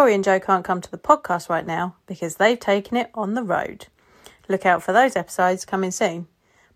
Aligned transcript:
Tori 0.00 0.14
and 0.14 0.24
Jo 0.24 0.40
can't 0.40 0.64
come 0.64 0.80
to 0.80 0.90
the 0.90 0.96
podcast 0.96 1.50
right 1.50 1.66
now 1.66 1.94
because 2.06 2.36
they've 2.36 2.58
taken 2.58 2.96
it 2.96 3.10
on 3.12 3.34
the 3.34 3.42
road. 3.42 3.88
Look 4.48 4.64
out 4.64 4.82
for 4.82 4.94
those 4.94 5.14
episodes 5.14 5.66
coming 5.66 5.90
soon. 5.90 6.26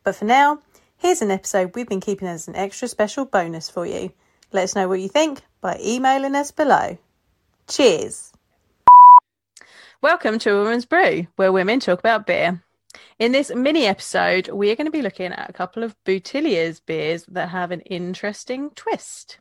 But 0.02 0.14
for 0.14 0.26
now, 0.26 0.58
here's 0.98 1.22
an 1.22 1.30
episode 1.30 1.74
we've 1.74 1.88
been 1.88 2.02
keeping 2.02 2.28
as 2.28 2.48
an 2.48 2.54
extra 2.54 2.86
special 2.86 3.24
bonus 3.24 3.70
for 3.70 3.86
you. 3.86 4.12
Let 4.52 4.64
us 4.64 4.76
know 4.76 4.88
what 4.88 5.00
you 5.00 5.08
think 5.08 5.40
by 5.62 5.80
emailing 5.82 6.34
us 6.34 6.50
below. 6.50 6.98
Cheers! 7.66 8.30
Welcome 10.02 10.38
to 10.40 10.58
Women's 10.58 10.84
Brew, 10.84 11.26
where 11.36 11.50
women 11.50 11.80
talk 11.80 12.00
about 12.00 12.26
beer. 12.26 12.62
In 13.18 13.32
this 13.32 13.50
mini 13.54 13.86
episode, 13.86 14.48
we 14.48 14.70
are 14.70 14.76
going 14.76 14.84
to 14.84 14.90
be 14.90 15.00
looking 15.00 15.32
at 15.32 15.48
a 15.48 15.54
couple 15.54 15.82
of 15.82 15.96
Boutilliers 16.04 16.84
beers 16.84 17.24
that 17.28 17.48
have 17.48 17.70
an 17.70 17.80
interesting 17.80 18.68
twist. 18.74 19.38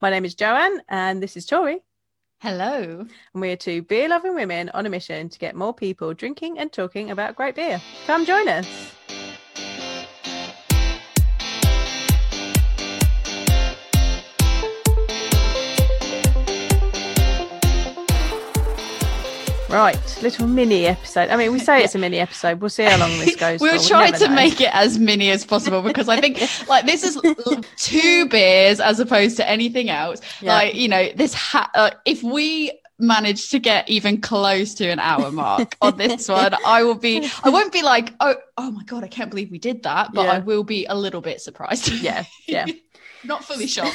My 0.00 0.08
name 0.08 0.24
is 0.24 0.34
Joanne, 0.34 0.80
and 0.88 1.22
this 1.22 1.36
is 1.36 1.44
Tori. 1.44 1.82
Hello. 2.40 3.04
And 3.34 3.40
we 3.42 3.50
are 3.50 3.56
two 3.56 3.82
beer 3.82 4.08
loving 4.08 4.36
women 4.36 4.70
on 4.72 4.86
a 4.86 4.88
mission 4.88 5.28
to 5.28 5.38
get 5.40 5.56
more 5.56 5.74
people 5.74 6.14
drinking 6.14 6.60
and 6.60 6.72
talking 6.72 7.10
about 7.10 7.34
great 7.34 7.56
beer. 7.56 7.82
Come 8.06 8.24
join 8.24 8.46
us. 8.46 8.94
Right, 19.78 20.18
little 20.24 20.48
mini 20.48 20.86
episode. 20.86 21.28
I 21.30 21.36
mean, 21.36 21.52
we 21.52 21.60
say 21.60 21.84
it's 21.84 21.94
a 21.94 21.98
mini 22.00 22.18
episode. 22.18 22.60
We'll 22.60 22.68
see 22.68 22.82
how 22.82 22.98
long 22.98 23.16
this 23.20 23.36
goes. 23.44 23.60
we 23.60 23.70
were 23.70 23.78
for. 23.78 23.86
trying 23.86 24.10
never 24.10 24.24
to 24.24 24.28
know. 24.30 24.34
make 24.34 24.60
it 24.60 24.74
as 24.74 24.98
mini 24.98 25.30
as 25.30 25.46
possible 25.46 25.82
because 25.82 26.08
I 26.08 26.20
think 26.20 26.40
like 26.68 26.84
this 26.84 27.04
is 27.04 27.16
two 27.76 28.28
beers 28.28 28.80
as 28.80 28.98
opposed 28.98 29.36
to 29.36 29.48
anything 29.48 29.88
else. 29.88 30.20
Yeah. 30.40 30.52
Like 30.52 30.74
you 30.74 30.88
know, 30.88 31.08
this 31.14 31.32
ha- 31.32 31.70
uh, 31.76 31.90
if 32.04 32.24
we 32.24 32.72
manage 32.98 33.50
to 33.50 33.60
get 33.60 33.88
even 33.88 34.20
close 34.20 34.74
to 34.74 34.88
an 34.88 34.98
hour 34.98 35.30
mark 35.30 35.76
on 35.80 35.96
this 35.96 36.26
one, 36.40 36.56
I 36.66 36.82
will 36.82 36.96
be. 36.96 37.30
I 37.44 37.48
won't 37.48 37.72
be 37.72 37.82
like, 37.82 38.14
oh, 38.18 38.34
oh 38.56 38.72
my 38.72 38.82
god, 38.82 39.04
I 39.04 39.08
can't 39.08 39.30
believe 39.30 39.52
we 39.52 39.58
did 39.60 39.84
that, 39.84 40.10
but 40.12 40.24
Yeah. 40.24 40.32
I 40.32 40.38
will 40.40 40.64
be 40.64 40.86
a 40.86 40.96
little 40.96 41.20
bit 41.20 41.40
surprised. 41.40 41.88
Yeah, 42.02 42.24
yeah. 42.48 42.66
Not 43.22 43.44
fully 43.44 43.68
shocked. 43.68 43.94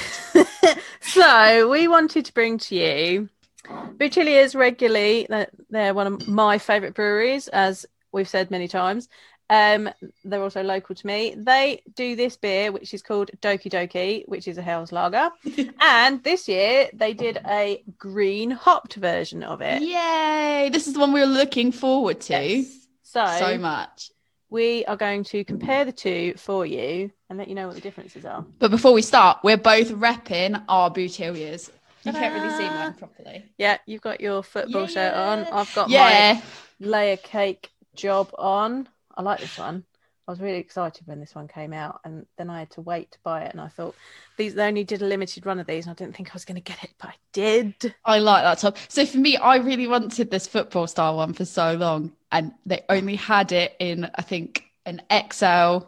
so 1.01 1.69
we 1.69 1.89
wanted 1.89 2.23
to 2.23 2.33
bring 2.33 2.57
to 2.59 2.75
you 2.75 3.29
Boutilliers 3.67 4.55
regularly. 4.55 5.25
they're- 5.29 5.49
They're 5.69 5.93
one 5.93 6.07
of 6.07 6.27
my 6.27 6.57
favourite 6.57 6.93
breweries, 6.93 7.47
as 7.47 7.85
we've 8.11 8.29
said 8.29 8.51
many 8.51 8.67
times. 8.67 9.09
Um, 9.49 9.89
they're 10.23 10.41
also 10.41 10.63
local 10.63 10.95
to 10.95 11.07
me. 11.07 11.35
They 11.37 11.81
do 11.95 12.15
this 12.15 12.37
beer, 12.37 12.71
which 12.71 12.93
is 12.93 13.01
called 13.01 13.29
Doki 13.41 13.69
Doki, 13.71 14.23
which 14.27 14.47
is 14.47 14.57
a 14.57 14.61
Helles 14.61 14.91
Lager. 14.91 15.29
and 15.81 16.23
this 16.23 16.47
year 16.47 16.89
they 16.93 17.13
did 17.13 17.39
a 17.45 17.83
green 17.97 18.51
hopped 18.51 18.95
version 18.95 19.43
of 19.43 19.61
it. 19.61 19.81
Yay! 19.81 20.69
This 20.71 20.87
is 20.87 20.93
the 20.93 20.99
one 20.99 21.11
we 21.13 21.19
were 21.19 21.25
looking 21.25 21.71
forward 21.71 22.21
to 22.21 22.33
Yes. 22.33 22.87
So, 23.03 23.25
so 23.37 23.57
much. 23.59 24.09
we 24.49 24.85
are 24.85 24.95
going 24.97 25.23
to 25.25 25.43
compare 25.43 25.85
the 25.85 25.91
two 25.91 26.33
for 26.37 26.65
you 26.65 27.11
and 27.29 27.37
let 27.37 27.47
you 27.47 27.53
know 27.53 27.67
what 27.67 27.75
the 27.75 27.81
differences 27.81 28.25
are. 28.25 28.43
But 28.59 28.71
before 28.71 28.93
we 28.93 29.01
start, 29.03 29.39
we're 29.43 29.57
both 29.57 29.91
repping 29.91 30.63
our 30.67 30.89
boutilliers. 30.89 31.69
You 32.03 32.11
can't 32.11 32.33
really 32.33 32.49
see 32.51 32.67
Ta-da! 32.67 32.79
mine 32.79 32.93
properly. 32.93 33.45
Yeah, 33.57 33.77
you've 33.85 34.01
got 34.01 34.21
your 34.21 34.43
football 34.43 34.87
shirt 34.87 35.13
on. 35.13 35.45
I've 35.45 35.73
got 35.73 35.89
my 35.89 36.41
layer 36.79 37.17
cake 37.17 37.71
job 37.95 38.29
on. 38.37 38.89
I 39.15 39.21
like 39.21 39.39
this 39.39 39.57
one. 39.57 39.85
I 40.27 40.31
was 40.31 40.39
really 40.39 40.59
excited 40.59 41.05
when 41.05 41.19
this 41.19 41.35
one 41.35 41.49
came 41.49 41.73
out, 41.73 41.99
and 42.05 42.25
then 42.37 42.49
I 42.49 42.59
had 42.59 42.69
to 42.71 42.81
wait 42.81 43.11
to 43.11 43.17
buy 43.23 43.43
it. 43.43 43.51
And 43.51 43.59
I 43.59 43.67
thought 43.67 43.93
these 44.37 44.53
they 44.55 44.65
only 44.65 44.85
did 44.85 45.01
a 45.01 45.05
limited 45.05 45.45
run 45.45 45.59
of 45.59 45.67
these, 45.67 45.85
and 45.85 45.91
I 45.91 45.95
didn't 45.95 46.15
think 46.15 46.29
I 46.29 46.33
was 46.33 46.45
going 46.45 46.55
to 46.55 46.61
get 46.61 46.81
it, 46.83 46.91
but 46.97 47.09
I 47.09 47.15
did. 47.33 47.93
I 48.05 48.19
like 48.19 48.43
that 48.43 48.59
top. 48.59 48.77
So 48.87 49.05
for 49.05 49.17
me, 49.17 49.35
I 49.35 49.57
really 49.57 49.87
wanted 49.87 50.31
this 50.31 50.47
football 50.47 50.87
style 50.87 51.17
one 51.17 51.33
for 51.33 51.43
so 51.43 51.73
long, 51.73 52.13
and 52.31 52.53
they 52.65 52.83
only 52.89 53.15
had 53.15 53.51
it 53.51 53.75
in 53.79 54.09
I 54.15 54.21
think 54.21 54.63
an 54.85 55.01
XL 55.11 55.87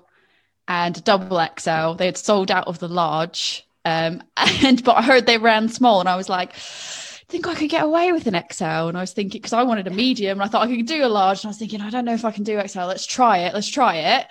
and 0.68 0.98
a 0.98 1.02
double 1.02 1.40
XL. 1.58 1.94
They 1.94 2.06
had 2.06 2.18
sold 2.18 2.52
out 2.52 2.68
of 2.68 2.80
the 2.80 2.90
large, 2.90 3.65
um, 3.85 4.23
and 4.38 4.84
but 4.84 4.97
I 4.97 5.01
heard 5.01 5.25
they 5.25 5.38
ran 5.38 5.69
small, 5.69 6.00
and 6.00 6.09
I 6.09 6.16
was 6.16 6.29
like. 6.29 6.53
I 7.28 7.31
think 7.31 7.47
I 7.47 7.56
could 7.56 7.72
get 7.72 7.84
away 7.84 8.12
with 8.12 8.28
an 8.28 8.40
XL, 8.51 8.63
and 8.63 8.96
I 8.96 9.01
was 9.01 9.12
thinking 9.12 9.41
because 9.41 9.51
I 9.51 9.63
wanted 9.63 9.88
a 9.88 9.90
medium, 9.90 10.40
and 10.40 10.47
I 10.47 10.47
thought 10.47 10.62
I 10.62 10.75
could 10.75 10.85
do 10.85 11.03
a 11.03 11.07
large, 11.07 11.40
and 11.40 11.47
I 11.47 11.50
was 11.50 11.57
thinking 11.57 11.81
I 11.81 11.90
don't 11.90 12.06
know 12.06 12.13
if 12.13 12.24
I 12.24 12.29
can 12.29 12.44
do 12.44 12.62
XL. 12.68 12.81
Let's 12.81 13.07
try 13.07 13.40
it. 13.40 13.53
Let's 13.56 13.68
try 13.68 13.95
it. 13.95 14.28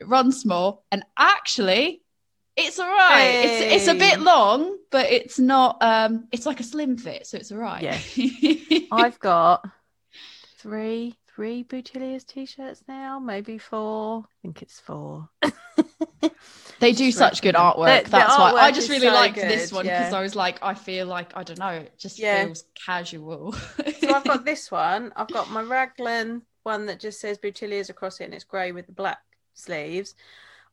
It 0.00 0.08
runs 0.08 0.40
small, 0.40 0.82
and 0.90 1.04
actually, 1.18 2.00
it's 2.56 2.78
all 2.78 2.88
right. 2.88 3.44
It's 3.44 3.74
it's 3.74 3.88
a 3.88 3.94
bit 3.94 4.20
long, 4.20 4.78
but 4.90 5.12
it's 5.12 5.38
not. 5.38 5.76
Um, 5.82 6.26
it's 6.32 6.46
like 6.46 6.60
a 6.60 6.64
slim 6.64 6.96
fit, 6.96 7.26
so 7.26 7.36
it's 7.36 7.52
all 7.52 7.58
right. 7.58 7.82
Yeah. 7.82 8.78
I've 8.92 9.20
got 9.20 9.68
three 10.58 11.14
three 11.38 11.62
Boutilliers 11.62 12.24
t-shirts 12.26 12.82
now, 12.88 13.20
maybe 13.20 13.58
four. 13.58 14.24
I 14.26 14.34
think 14.42 14.60
it's 14.60 14.80
four. 14.80 15.28
they 16.80 16.90
do 16.90 17.06
Just 17.06 17.18
such 17.18 17.42
good 17.42 17.54
artwork. 17.54 17.98
The- 18.02 18.04
the 18.06 18.10
That's 18.10 18.36
why 18.36 18.50
I 18.54 18.72
just 18.72 18.88
really 18.90 19.06
so 19.06 19.14
liked 19.14 19.36
good, 19.36 19.48
this 19.48 19.70
one 19.70 19.84
because 19.84 20.10
yeah. 20.10 20.18
I 20.18 20.20
was 20.20 20.34
like, 20.34 20.58
I 20.62 20.74
feel 20.74 21.06
like 21.06 21.36
I 21.36 21.44
don't 21.44 21.60
know, 21.60 21.68
it 21.68 21.96
just 21.96 22.18
Yeah. 22.18 22.44
feels 22.44 22.64
casual. 22.84 23.52
So 23.52 24.12
I've 24.12 24.24
got 24.24 24.44
this 24.50 24.68
one. 24.72 25.12
I've 25.14 25.28
got 25.28 25.48
my 25.48 25.62
Raglan 25.62 26.42
one 26.64 26.86
that 26.86 26.98
just 26.98 27.20
says 27.20 27.38
Boutilliers 27.38 27.88
across 27.88 28.18
it, 28.20 28.24
and 28.24 28.34
it's 28.34 28.42
grey 28.42 28.72
with 28.72 28.86
the 28.86 28.92
black 28.92 29.18
sleeves. 29.54 30.16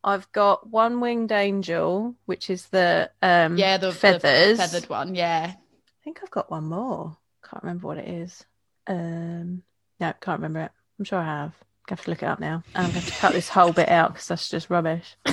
I've 0.04 0.31
got 0.31 0.68
one 0.68 1.00
winged 1.00 1.31
angel, 1.31 2.16
which 2.25 2.50
is 2.50 2.66
the 2.70 3.12
um 3.22 3.56
yeah, 3.56 3.78
the 3.78 3.92
the 3.92 3.94
feathers. 3.94 4.58
feathered 4.58 4.90
one. 4.90 5.14
Yeah, 5.14 5.52
I 5.54 6.04
think 6.04 6.22
I've 6.24 6.31
got 6.31 6.50
one 6.50 6.64
more. 6.66 7.18
Can't 7.48 7.62
remember 7.62 7.86
what 7.86 8.00
it 8.00 8.08
is. 8.08 8.44
Um, 8.88 9.62
no, 10.00 10.13
can't 10.22 10.39
remember 10.39 10.61
it. 10.61 10.72
I'm 11.00 11.06
sure 11.06 11.19
I 11.19 11.25
have. 11.25 11.53
I 11.88 11.91
have 11.91 12.01
to 12.03 12.09
look 12.09 12.23
it 12.23 12.25
up 12.28 12.39
now. 12.39 12.63
And 12.73 12.88
I'm 12.88 12.91
going 12.94 13.06
to 13.06 13.11
cut 13.11 13.33
this 13.33 13.47
whole 13.50 13.72
bit 13.73 13.89
out 13.89 14.13
because 14.13 14.28
that's 14.28 14.50
just 14.50 14.69
rubbish. 14.69 15.16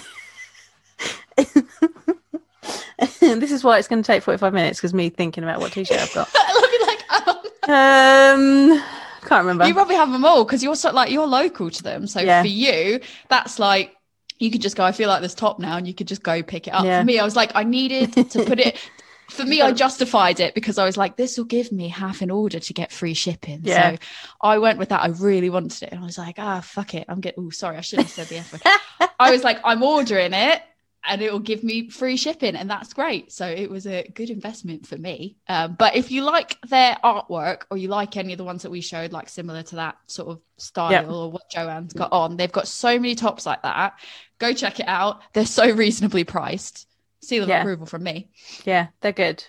this 3.21 3.51
is 3.53 3.65
why 3.65 3.79
it's 3.79 3.89
going 3.89 4.03
to 4.03 4.07
take 4.07 4.23
45 4.23 4.53
minutes 4.53 4.79
because 4.79 4.95
me 4.95 5.09
thinking 5.09 5.45
about 5.45 5.61
what 5.61 5.73
t-shirt 5.73 5.99
I've 6.01 6.13
got. 6.15 6.29
I 6.35 6.87
like. 6.87 7.69
Um, 7.69 8.73
Um, 8.73 8.83
can't 9.23 9.45
remember. 9.45 9.67
you 9.67 9.75
probably 9.75 9.95
have 9.95 10.11
them 10.13 10.25
all 10.25 10.45
because 10.45 10.63
you're 10.63 10.75
so 10.77 10.91
like 10.93 11.11
you're 11.11 11.27
local 11.27 11.71
to 11.71 11.83
them. 11.83 12.07
So 12.07 12.21
Yeah. 12.21 12.43
for 12.43 12.49
you, 12.49 13.01
that's 13.29 13.59
like 13.59 13.97
you 14.39 14.51
could 14.51 14.61
just 14.61 14.77
go. 14.77 14.85
I 14.85 14.93
feel 14.93 15.09
like 15.09 15.23
this 15.23 15.35
top 15.35 15.59
now, 15.61 15.77
and 15.77 15.87
you 15.87 15.95
could 15.95 16.09
just 16.09 16.23
go 16.23 16.43
pick 16.43 16.67
it 16.67 16.73
up. 16.73 16.85
Yeah. 16.85 17.01
For 17.01 17.05
me, 17.07 17.19
I 17.21 17.25
was 17.25 17.37
like, 17.37 17.53
I 17.55 17.63
needed 17.65 18.13
to 18.31 18.45
put 18.45 18.59
it. 18.61 18.77
For 19.31 19.45
me, 19.45 19.63
I 19.63 19.73
justified 19.73 20.41
it 20.41 20.55
because 20.55 20.79
I 20.79 20.85
was 20.85 20.97
like, 20.97 21.17
this 21.17 21.39
will 21.39 21.45
give 21.47 21.73
me 21.73 21.89
half 21.89 22.21
an 22.21 22.31
order 22.31 22.61
to 22.61 22.73
get 22.75 22.93
free 22.93 23.15
shipping. 23.15 23.61
Yeah. 23.63 23.93
So 23.93 23.99
I 24.41 24.59
went 24.59 24.79
with 24.79 24.91
that. 24.91 25.03
I 25.03 25.09
really 25.09 25.49
wanted 25.49 25.85
it. 25.85 25.93
And 25.93 26.01
I 26.01 26.05
was 26.05 26.19
like, 26.19 26.37
ah, 26.39 26.61
fuck 26.61 26.95
it. 26.95 27.07
I'm 27.09 27.21
getting, 27.21 27.47
oh, 27.47 27.51
sorry. 27.51 27.77
I 27.77 27.81
shouldn't 27.81 28.09
have 28.09 28.15
said 28.15 28.27
the 28.29 28.39
F 28.39 28.53
word. 28.53 29.09
I 29.19 29.31
was 29.31 29.43
like, 29.43 29.59
I'm 29.65 29.83
ordering 29.83 30.35
it 30.35 30.63
and 31.05 31.21
it 31.23 31.33
will 31.33 31.41
give 31.41 31.65
me 31.65 31.89
free 31.89 32.17
shipping. 32.17 32.57
And 32.57 32.69
that's 32.69 32.93
great. 32.93 33.33
So 33.33 33.47
it 33.47 33.71
was 33.71 33.87
a 33.87 34.07
good 34.15 34.31
investment 34.31 34.87
for 34.87 34.97
me. 34.99 35.37
Um, 35.49 35.75
but 35.79 35.97
if 35.97 36.11
you 36.11 36.23
like 36.25 36.61
their 36.69 36.97
artwork 37.03 37.63
or 37.71 37.77
you 37.77 37.89
like 37.89 38.17
any 38.17 38.33
of 38.33 38.39
the 38.39 38.45
ones 38.45 38.63
that 38.63 38.71
we 38.71 38.81
showed, 38.81 39.13
like 39.13 39.29
similar 39.29 39.63
to 39.65 39.77
that 39.77 39.97
sort 40.07 40.29
of 40.29 40.41
style 40.59 40.93
Yep. 40.93 41.09
or 41.09 41.31
what 41.33 41.51
Joanne's 41.51 41.93
got 41.95 42.13
on, 42.13 42.37
they've 42.37 42.53
got 42.53 42.69
so 42.69 42.99
many 42.99 43.15
tops 43.15 43.47
like 43.47 43.63
that. 43.63 43.95
Go 44.39 44.53
check 44.53 44.79
it 44.79 44.89
out. 44.89 45.23
They're 45.33 45.47
so 45.47 45.71
reasonably 45.71 46.25
priced. 46.25 46.87
Seal 47.23 47.45
of 47.45 47.49
Yeah. 47.49 47.61
approval 47.61 47.87
from 47.87 48.03
me. 48.03 48.29
Yeah, 48.65 48.89
they're 49.01 49.13
good. 49.13 49.45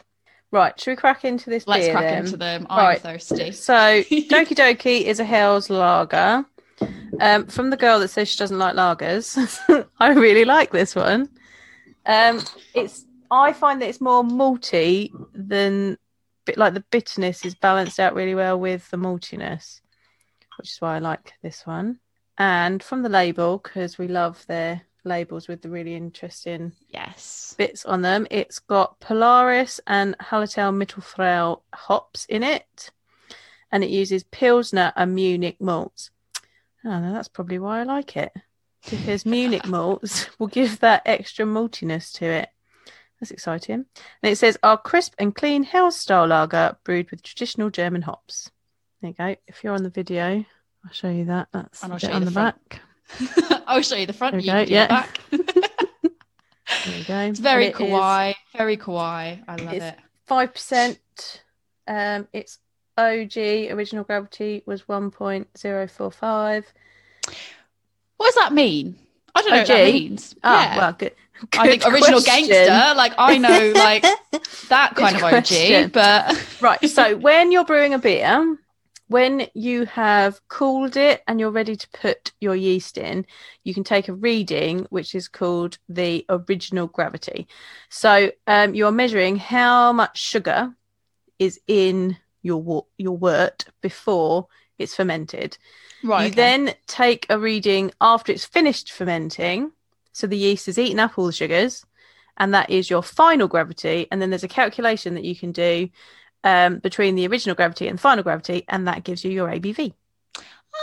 Right, 0.51 0.79
should 0.79 0.91
we 0.91 0.95
crack 0.95 1.25
into 1.25 1.49
this 1.49 1.65
Let's 1.65 1.89
crack 1.89 2.09
then? 2.09 2.25
into 2.25 2.37
them. 2.37 2.67
I'm 2.69 2.79
Right. 2.79 3.01
thirsty. 3.01 3.51
So, 3.51 3.73
Doki 4.03 4.55
Doki 4.55 5.01
is 5.01 5.19
a 5.19 5.25
Helles 5.25 5.69
Lager. 5.69 6.45
Um, 7.19 7.45
from 7.47 7.69
the 7.69 7.77
girl 7.77 7.99
that 7.99 8.09
says 8.09 8.27
she 8.29 8.37
doesn't 8.37 8.57
like 8.59 8.75
lagers, 8.75 9.37
I 9.99 10.09
really 10.13 10.45
like 10.45 10.71
this 10.71 10.95
one. 10.95 11.29
Um, 12.05 12.41
it's 12.75 13.05
I 13.31 13.53
find 13.53 13.81
that 13.81 13.87
it's 13.89 14.01
more 14.01 14.23
malty 14.23 15.11
than 15.33 15.97
bit 16.45 16.57
like 16.57 16.73
the 16.73 16.83
bitterness 16.91 17.45
is 17.45 17.55
balanced 17.55 17.99
out 17.99 18.13
really 18.13 18.35
well 18.35 18.59
with 18.59 18.89
the 18.91 18.97
maltiness, 18.97 19.81
which 20.57 20.69
is 20.69 20.81
why 20.81 20.95
I 20.95 20.99
like 20.99 21.33
this 21.41 21.65
one. 21.65 21.99
And 22.37 22.83
from 22.83 23.01
the 23.03 23.09
label, 23.09 23.57
because 23.59 23.97
we 23.97 24.07
love 24.07 24.45
their 24.47 24.81
labels 25.03 25.47
with 25.47 25.61
the 25.61 25.69
really 25.69 25.95
interesting 25.95 26.73
Yes. 26.89 27.55
bits 27.57 27.85
on 27.85 28.01
them. 28.01 28.27
It's 28.31 28.59
got 28.59 28.99
Polaris 28.99 29.79
and 29.87 30.17
Hallertau 30.19 30.71
Mittelfrüh 30.73 31.61
hops 31.73 32.25
in 32.25 32.43
it, 32.43 32.91
and 33.71 33.83
it 33.83 33.89
uses 33.89 34.23
Pilsner 34.23 34.93
and 34.95 35.15
Munich 35.15 35.59
malts. 35.59 36.09
Oh, 36.85 36.99
no, 36.99 37.13
that's 37.13 37.27
probably 37.29 37.59
why 37.59 37.79
I 37.79 37.83
like 37.83 38.17
it 38.17 38.33
because 38.89 39.25
Munich 39.25 39.65
malts 39.65 40.27
will 40.39 40.47
give 40.47 40.79
that 40.79 41.01
extra 41.05 41.45
maltiness 41.45 42.11
to 42.13 42.25
it. 42.25 42.49
That's 43.19 43.31
exciting. 43.31 43.85
And 44.21 44.31
it 44.31 44.37
says 44.37 44.57
our 44.63 44.77
crisp 44.77 45.13
and 45.17 45.33
clean 45.33 45.63
house 45.63 45.95
style 45.95 46.27
lager 46.27 46.75
brewed 46.83 47.09
with 47.09 47.23
traditional 47.23 47.69
German 47.69 48.01
hops. 48.01 48.51
There 49.01 49.09
you 49.11 49.15
go. 49.15 49.35
If 49.47 49.63
you're 49.63 49.73
on 49.73 49.83
the 49.83 49.89
video, 49.89 50.43
I'll 50.85 50.91
show 50.91 51.09
you 51.09 51.25
that. 51.25 51.47
That's 51.53 51.83
And 51.83 51.93
I'll 51.93 51.99
show 51.99 52.09
you 52.09 52.13
on 52.15 52.25
the 52.25 52.31
the 52.31 52.35
back. 52.35 52.81
I'll 53.67 53.81
show 53.81 53.95
you 53.95 54.05
the 54.05 54.13
front. 54.13 54.41
You 54.43 54.51
go, 54.51 54.59
yeah. 54.61 54.87
the 54.87 54.89
back. 54.89 55.19
There 56.85 56.97
you 56.97 57.03
go. 57.05 57.19
it's 57.19 57.39
very 57.39 57.67
And 57.67 57.75
it 57.75 57.81
is- 57.81 57.89
kawaii. 57.91 58.33
Very 58.57 58.77
kawaii. 58.77 59.43
I 59.47 59.55
love 59.57 59.73
it. 59.73 59.95
five 60.25 60.53
percent. 60.53 61.43
Um, 61.87 62.27
it's 62.33 62.59
OG 62.97 63.37
original 63.71 64.03
gravity 64.03 64.63
was 64.65 64.83
1.045. 64.83 66.63
What 68.17 68.25
does 68.25 68.35
that 68.35 68.53
mean? 68.53 68.95
I 69.35 69.41
don't 69.41 69.51
know 69.51 69.57
what 69.57 69.67
that 69.67 69.91
means. 69.93 70.35
Oh, 70.43 70.53
yeah. 70.53 70.77
well, 70.77 70.93
good. 70.93 71.13
I 71.57 71.67
think 71.67 71.85
original 71.85 72.21
question. 72.21 72.47
gangster, 72.47 72.95
like 72.95 73.13
I 73.17 73.37
know 73.37 73.73
like 73.75 74.03
that 74.69 74.95
kind 74.95 75.15
Good 75.15 75.23
of 75.23 75.29
question. 75.29 75.85
OG, 75.85 75.91
but 75.91 76.47
Right. 76.61 76.89
So 76.89 77.17
when 77.17 77.51
you're 77.51 77.65
brewing 77.65 77.93
a 77.93 77.99
beer, 77.99 78.57
when 79.13 79.47
you 79.53 79.85
have 79.85 80.41
cooled 80.47 80.97
it 80.97 81.21
and 81.27 81.39
you're 81.39 81.51
ready 81.51 81.75
to 81.75 81.87
put 81.89 82.31
your 82.41 82.55
yeast 82.55 82.97
in, 82.97 83.27
you 83.63 83.71
can 83.71 83.83
take 83.83 84.07
a 84.07 84.13
reading, 84.13 84.87
which 84.89 85.13
is 85.13 85.27
called 85.27 85.77
the 85.87 86.25
original 86.29 86.87
gravity. 86.87 87.47
So 87.89 88.31
um, 88.47 88.73
you're 88.73 88.91
measuring 88.91 89.35
how 89.35 89.93
much 89.93 90.17
sugar 90.17 90.73
is 91.37 91.59
in 91.67 92.17
your 92.41 92.87
your 92.97 93.15
wort 93.15 93.65
before 93.81 94.47
it's 94.79 94.95
fermented. 94.95 95.59
right. 96.03 96.21
you 96.21 96.27
okay. 96.29 96.35
then 96.35 96.73
take 96.87 97.27
a 97.29 97.37
reading 97.37 97.91
after 98.01 98.31
it's 98.31 98.45
finished 98.45 98.91
fermenting. 98.91 99.73
So 100.13 100.25
the 100.25 100.37
yeast 100.37 100.65
has 100.65 100.79
eaten 100.79 100.99
up 100.99 101.19
all 101.19 101.27
the 101.27 101.33
sugars, 101.33 101.85
and 102.37 102.51
that 102.55 102.71
is 102.71 102.89
your 102.89 103.03
final 103.03 103.47
gravity. 103.47 104.07
And 104.09 104.19
then 104.19 104.31
there's 104.31 104.43
a 104.43 104.47
calculation 104.47 105.13
that 105.13 105.23
you 105.23 105.35
can 105.35 105.51
do 105.51 105.89
um, 106.43 106.79
between 106.79 107.15
the 107.15 107.27
original 107.27 107.55
gravity 107.55 107.87
and 107.87 107.99
final 107.99 108.23
gravity, 108.23 108.65
and 108.67 108.87
that 108.87 109.03
gives 109.03 109.23
you 109.23 109.31
your 109.31 109.49
ABV. 109.49 109.93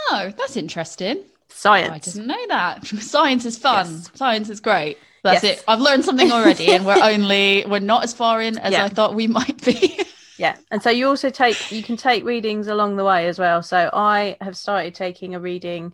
Oh, 0.09 0.31
that's 0.37 0.57
interesting. 0.57 1.23
Science. 1.49 1.91
I 1.91 1.97
didn't 1.99 2.27
know 2.27 2.47
that. 2.47 2.85
Science 3.01 3.45
is 3.45 3.57
fun. 3.57 3.87
Yes. 3.87 4.11
Science 4.13 4.49
is 4.49 4.59
great. 4.59 4.97
That's 5.23 5.43
Yes. 5.43 5.59
it. 5.59 5.63
I've 5.67 5.81
learned 5.81 6.05
something 6.05 6.31
already, 6.31 6.67
and 6.71 6.85
we're 6.85 6.97
only 7.03 7.65
we're 7.67 7.79
not 7.79 8.03
as 8.03 8.13
far 8.13 8.41
in 8.41 8.57
as 8.57 8.71
Yeah. 8.71 8.85
I 8.85 8.89
thought 8.89 9.15
we 9.15 9.27
might 9.27 9.63
be. 9.63 9.99
Yeah, 10.37 10.55
and 10.71 10.81
so 10.81 10.89
you 10.89 11.07
also 11.07 11.29
take 11.29 11.71
you 11.71 11.83
can 11.83 11.97
take 11.97 12.23
readings 12.23 12.67
along 12.67 12.95
the 12.95 13.03
way 13.03 13.27
as 13.27 13.37
well. 13.37 13.61
So 13.61 13.91
I 13.93 14.37
have 14.41 14.57
started 14.57 14.95
taking 14.95 15.35
a 15.35 15.39
reading 15.39 15.93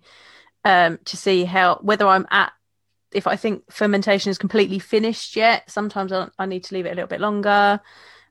um, 0.64 1.00
to 1.04 1.18
see 1.18 1.44
how 1.44 1.80
whether 1.82 2.08
I'm 2.08 2.26
at 2.32 2.54
if 3.12 3.28
I 3.28 3.36
think 3.36 3.70
fermentation 3.70 4.30
is 4.30 4.38
completely 4.38 4.80
finished 4.80 5.36
yet. 5.36 5.70
Sometimes 5.70 6.14
I, 6.14 6.30
I 6.40 6.46
need 6.46 6.64
to 6.66 6.76
leave 6.76 6.86
it 6.86 6.92
a 6.92 6.96
little 6.96 7.10
bit 7.10 7.20
longer. 7.20 7.82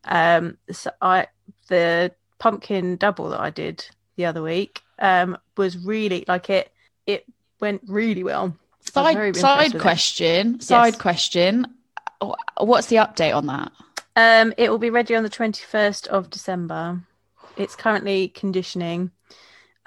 Um, 0.07 0.59
so 0.71 0.91
I 1.01 1.27
the 1.69 2.13
pumpkin 2.39 2.97
double 2.97 3.31
that 3.31 3.41
I 3.41 3.51
did 3.51 3.87
the 4.17 4.27
other 4.27 4.43
week 4.43 4.83
um, 4.99 5.37
was 5.57 5.77
really 5.79 6.25
like 6.29 6.51
it. 6.51 6.73
It 7.07 7.27
went 7.61 7.83
really 7.87 8.23
well. 8.25 8.57
I 8.95 9.03
was 9.03 9.15
very 9.15 9.35
Side 9.35 9.41
side 9.41 9.73
with 9.73 9.75
it. 9.75 9.81
question. 9.83 10.61
Side 10.61 10.95
Yes. 10.95 11.01
question. 11.01 11.75
What's 12.59 12.87
the 12.87 12.97
update 12.97 13.35
on 13.35 13.47
that? 13.47 13.73
Um, 14.15 14.55
it 14.57 14.71
will 14.71 14.79
be 14.79 14.91
ready 14.91 15.15
on 15.15 15.23
the 15.23 15.29
21st 15.31 16.07
of 16.07 16.31
December. 16.31 17.01
It's 17.57 17.77
currently 17.77 18.29
conditioning. 18.29 19.11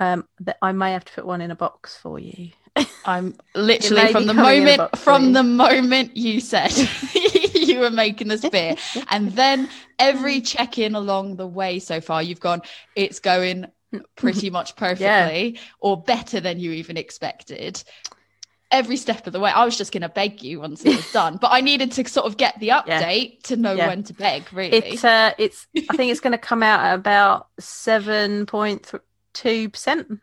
Um, 0.01 0.27
that 0.39 0.57
I 0.61 0.71
may 0.71 0.93
have 0.93 1.03
to 1.05 1.11
put 1.13 1.25
one 1.25 1.41
in 1.41 1.51
a 1.51 1.55
box 1.55 1.97
for 1.97 2.19
you. 2.19 2.51
I'm 3.03 3.35
literally 3.55 4.13
from 4.13 4.27
the 4.27 4.33
coming 4.33 4.61
in 4.61 4.67
a 4.67 4.77
moment 4.77 4.97
from 4.97 5.33
the 5.33 5.43
moment 5.43 6.15
you 6.15 6.39
said 6.39 6.71
you 7.53 7.79
were 7.79 7.89
making 7.91 8.27
this 8.27 8.47
beer, 8.49 8.75
and 9.09 9.31
then 9.35 9.69
every 9.97 10.41
check 10.41 10.77
in 10.77 10.95
along 10.95 11.35
the 11.37 11.47
way 11.47 11.79
so 11.79 12.01
far, 12.01 12.21
you've 12.23 12.39
gone. 12.39 12.61
It's 12.95 13.19
going 13.19 13.65
pretty 14.15 14.49
much 14.57 14.75
perfectly, 14.75 15.59
or 15.79 16.01
better 16.01 16.39
than 16.39 16.59
you 16.59 16.71
even 16.73 16.97
expected. 16.97 17.83
Every 18.71 18.97
step 18.97 19.25
of 19.25 19.33
the 19.33 19.39
way, 19.39 19.49
I 19.49 19.65
was 19.65 19.75
just 19.75 19.91
going 19.91 20.03
to 20.03 20.09
beg 20.09 20.43
you 20.43 20.59
once 20.59 20.85
it 20.85 20.95
was 20.95 21.11
done, 21.11 21.37
but 21.41 21.47
I 21.51 21.59
needed 21.61 21.91
to 21.93 22.07
sort 22.07 22.27
of 22.27 22.37
get 22.37 22.59
the 22.59 22.67
update 22.69 23.41
to 23.45 23.55
know 23.55 23.73
Yeah. 23.73 23.87
when 23.87 24.03
to 24.03 24.13
beg. 24.13 24.43
Really, 24.53 24.77
It's 24.77 25.03
uh, 25.03 25.31
it's. 25.39 25.65
I 25.89 25.95
think 25.97 26.11
it's 26.11 26.19
going 26.19 26.33
to 26.33 26.37
come 26.37 26.61
out 26.61 26.81
at 26.85 26.93
about 26.93 27.47
seven 27.59 28.45
point 28.45 28.91
two 29.33 29.69
percent. 29.69 30.19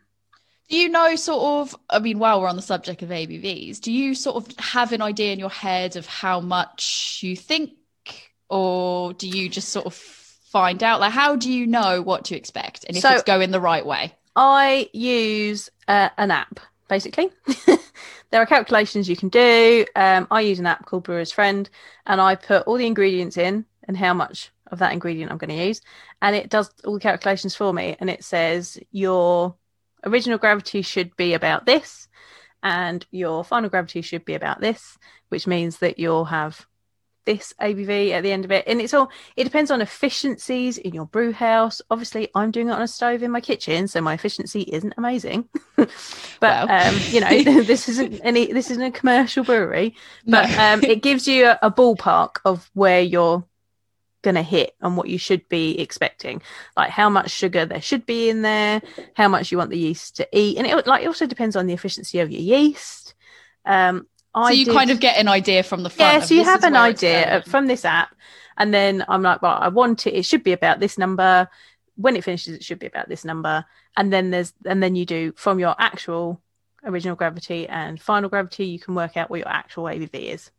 Do 0.69 0.75
you 0.75 0.89
know 0.89 1.15
sort 1.15 1.69
of, 1.69 1.75
I 1.89 1.99
mean, 1.99 2.19
while 2.19 2.41
we're 2.41 2.49
on 2.49 2.57
the 2.57 2.61
subject 2.61 3.01
of 3.01 3.09
ABVs, 3.09 3.79
do 3.79 3.91
you 3.91 4.13
sort 4.15 4.35
of 4.35 4.57
have 4.59 4.91
an 4.91 5.01
idea 5.01 5.31
in 5.31 5.39
your 5.39 5.49
head 5.49 5.95
of 5.95 6.05
how 6.05 6.41
much 6.41 7.19
you 7.23 7.35
think, 7.37 7.71
or 8.49 9.13
do 9.13 9.27
you 9.29 9.47
just 9.47 9.69
sort 9.69 9.85
of 9.85 9.93
find 9.93 10.83
out? 10.83 10.99
Like, 10.99 11.13
how 11.13 11.37
do 11.37 11.51
you 11.51 11.67
know 11.67 12.01
what 12.01 12.25
to 12.25 12.35
expect 12.35 12.83
and 12.85 12.97
if 12.97 13.01
So- 13.01 13.11
it's 13.11 13.23
going 13.23 13.51
the 13.51 13.61
right 13.61 13.85
way? 13.85 14.13
I 14.35 14.89
use 14.93 15.69
uh, 15.87 16.09
an 16.17 16.29
app 16.31 16.59
basically. 16.87 17.29
there 18.29 18.41
are 18.41 18.45
calculations 18.45 19.09
you 19.09 19.15
can 19.15 19.29
do. 19.29 19.85
Um, 19.95 20.27
I 20.31 20.41
use 20.41 20.59
an 20.59 20.65
app 20.65 20.85
called 20.85 21.03
Brewer's 21.03 21.31
Friend, 21.31 21.69
and 22.05 22.21
I 22.21 22.35
put 22.35 22.63
all 22.67 22.75
the 22.77 22.85
ingredients 22.87 23.37
in 23.37 23.65
and 23.87 23.97
how 23.97 24.13
much 24.13 24.51
of 24.71 24.79
that 24.79 24.93
ingredient 24.93 25.31
I'm 25.31 25.37
going 25.37 25.49
to 25.57 25.65
use, 25.65 25.81
and 26.21 26.35
it 26.35 26.49
does 26.49 26.69
all 26.85 26.93
the 26.93 26.99
calculations 26.99 27.55
for 27.55 27.73
me. 27.73 27.95
And 27.99 28.09
it 28.09 28.23
says 28.23 28.77
your 28.91 29.55
original 30.07 30.37
gravity 30.37 30.81
should 30.81 31.15
be 31.15 31.33
about 31.33 31.65
this, 31.65 32.07
and 32.63 33.05
your 33.11 33.43
final 33.43 33.69
gravity 33.69 34.01
should 34.01 34.25
be 34.25 34.33
about 34.33 34.61
this, 34.61 34.97
which 35.29 35.47
means 35.47 35.77
that 35.79 35.99
you'll 35.99 36.25
have 36.25 36.65
this 37.25 37.53
ABV 37.61 38.11
at 38.11 38.23
the 38.23 38.31
end 38.31 38.45
of 38.45 38.51
it. 38.51 38.63
And 38.67 38.81
it's 38.81 38.93
all 38.93 39.11
it 39.35 39.43
depends 39.43 39.69
on 39.69 39.81
efficiencies 39.81 40.77
in 40.77 40.93
your 40.93 41.05
brew 41.05 41.33
house. 41.33 41.81
Obviously, 41.91 42.29
I'm 42.33 42.51
doing 42.51 42.69
it 42.69 42.71
on 42.71 42.81
a 42.81 42.87
stove 42.87 43.21
in 43.21 43.31
my 43.31 43.41
kitchen, 43.41 43.87
so 43.87 44.01
my 44.01 44.13
efficiency 44.13 44.61
isn't 44.61 44.93
amazing. 44.97 45.49
but 45.75 45.89
Well. 46.41 46.71
um, 46.71 46.95
you 47.09 47.19
know, 47.19 47.43
this 47.63 47.89
isn't 47.89 48.21
any 48.23 48.51
this 48.51 48.71
isn't 48.71 48.83
a 48.83 48.91
commercial 48.91 49.43
brewery. 49.43 49.95
But 50.25 50.49
No. 50.49 50.73
um, 50.73 50.83
it 50.83 51.03
gives 51.03 51.27
you 51.27 51.47
a, 51.47 51.59
a 51.61 51.71
ballpark 51.71 52.37
of 52.45 52.71
where 52.73 53.01
you're 54.23 54.33
gonna 54.33 54.43
hit 54.43 54.75
and 54.81 54.97
what 54.97 55.07
you 55.09 55.17
should 55.17 55.47
be 55.49 55.79
expecting, 55.79 56.41
like 56.75 56.89
how 56.89 57.09
much 57.09 57.31
sugar 57.31 57.65
there 57.65 57.81
should 57.81 58.05
be 58.05 58.29
in 58.29 58.41
there, 58.41 58.81
how 59.15 59.27
much 59.27 59.51
you 59.51 59.57
want 59.57 59.69
the 59.69 59.77
yeast 59.77 60.17
to 60.17 60.27
eat, 60.31 60.57
and 60.57 60.67
it 60.67 60.87
like 60.87 61.03
it 61.03 61.07
also 61.07 61.25
depends 61.25 61.55
on 61.55 61.67
the 61.67 61.73
efficiency 61.73 62.19
of 62.19 62.31
your 62.31 62.41
yeast. 62.41 63.13
Um, 63.65 64.07
So 64.35 64.49
you 64.49 64.65
did- 64.65 64.73
kind 64.73 64.91
of 64.91 64.99
get 64.99 65.17
an 65.17 65.27
idea 65.27 65.63
from 65.63 65.83
the 65.83 65.89
front. 65.89 66.13
yeah, 66.13 66.19
so 66.25 66.33
you 66.35 66.43
have 66.43 66.63
an 66.63 66.75
idea 66.75 67.43
from 67.47 67.67
this 67.67 67.85
app, 67.85 68.15
and 68.57 68.73
then 68.73 69.03
I'm 69.07 69.21
like, 69.23 69.41
well, 69.41 69.57
I 69.59 69.69
want 69.69 70.05
it. 70.07 70.13
It 70.13 70.23
should 70.25 70.43
be 70.43 70.53
about 70.53 70.79
this 70.79 70.97
number. 70.97 71.47
When 71.95 72.15
it 72.15 72.23
finishes, 72.23 72.53
it 72.55 72.63
should 72.63 72.77
be 72.79 72.85
about 72.85 73.09
this 73.09 73.25
number, 73.25 73.65
and 73.95 74.13
then 74.13 74.29
there's 74.29 74.53
and 74.65 74.81
then 74.83 74.95
you 74.95 75.05
do 75.05 75.33
from 75.35 75.59
your 75.59 75.75
actual 75.79 76.41
original 76.83 77.15
gravity 77.15 77.67
and 77.67 77.99
final 78.01 78.29
gravity, 78.29 78.65
you 78.65 78.79
can 78.79 78.93
work 78.95 79.17
out 79.17 79.29
what 79.29 79.39
your 79.39 79.49
actual 79.49 79.85
ABV 79.85 80.13
is. 80.33 80.51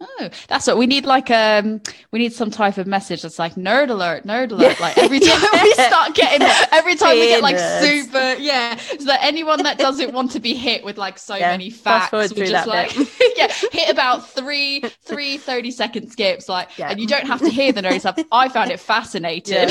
Oh, 0.00 0.30
that's 0.46 0.68
what 0.68 0.78
we 0.78 0.86
need. 0.86 1.04
Like, 1.06 1.28
um, 1.28 1.80
we 2.12 2.20
need 2.20 2.32
some 2.32 2.52
type 2.52 2.78
of 2.78 2.86
message 2.86 3.22
that's 3.22 3.36
like 3.38 3.56
nerd 3.56 3.90
alert, 3.90 4.24
nerd 4.24 4.52
alert. 4.52 4.78
Like 4.78 4.96
every 4.96 5.18
time 5.20 5.40
we 5.60 5.72
start 5.74 6.14
getting, 6.14 6.46
every 6.70 6.94
time 6.94 7.16
we 7.18 7.26
get 7.26 7.42
like 7.42 7.56
nerds. 7.56 7.80
super, 8.04 8.36
yeah. 8.40 8.76
So 8.76 9.06
that 9.06 9.18
anyone 9.24 9.64
that 9.64 9.76
doesn't 9.76 10.12
want 10.12 10.30
to 10.32 10.40
be 10.40 10.54
hit 10.54 10.84
with 10.84 10.98
like 10.98 11.18
so 11.18 11.34
Yeah, 11.34 11.50
many 11.50 11.70
facts, 11.70 12.12
will 12.12 12.28
just 12.28 12.68
like, 12.68 12.94
yeah, 13.36 13.48
hit 13.72 13.90
about 13.90 14.28
three, 14.30 14.82
three 15.02 15.36
30 15.36 15.72
second 15.72 16.10
skips. 16.12 16.48
Like, 16.48 16.78
Yeah. 16.78 16.90
and 16.90 17.00
you 17.00 17.08
don't 17.08 17.26
have 17.26 17.40
to 17.40 17.48
hear 17.50 17.72
the 17.72 17.80
nerdy 17.82 17.98
stuff. 17.98 18.20
I 18.30 18.48
found 18.48 18.70
it 18.70 18.78
fascinating. 18.78 19.70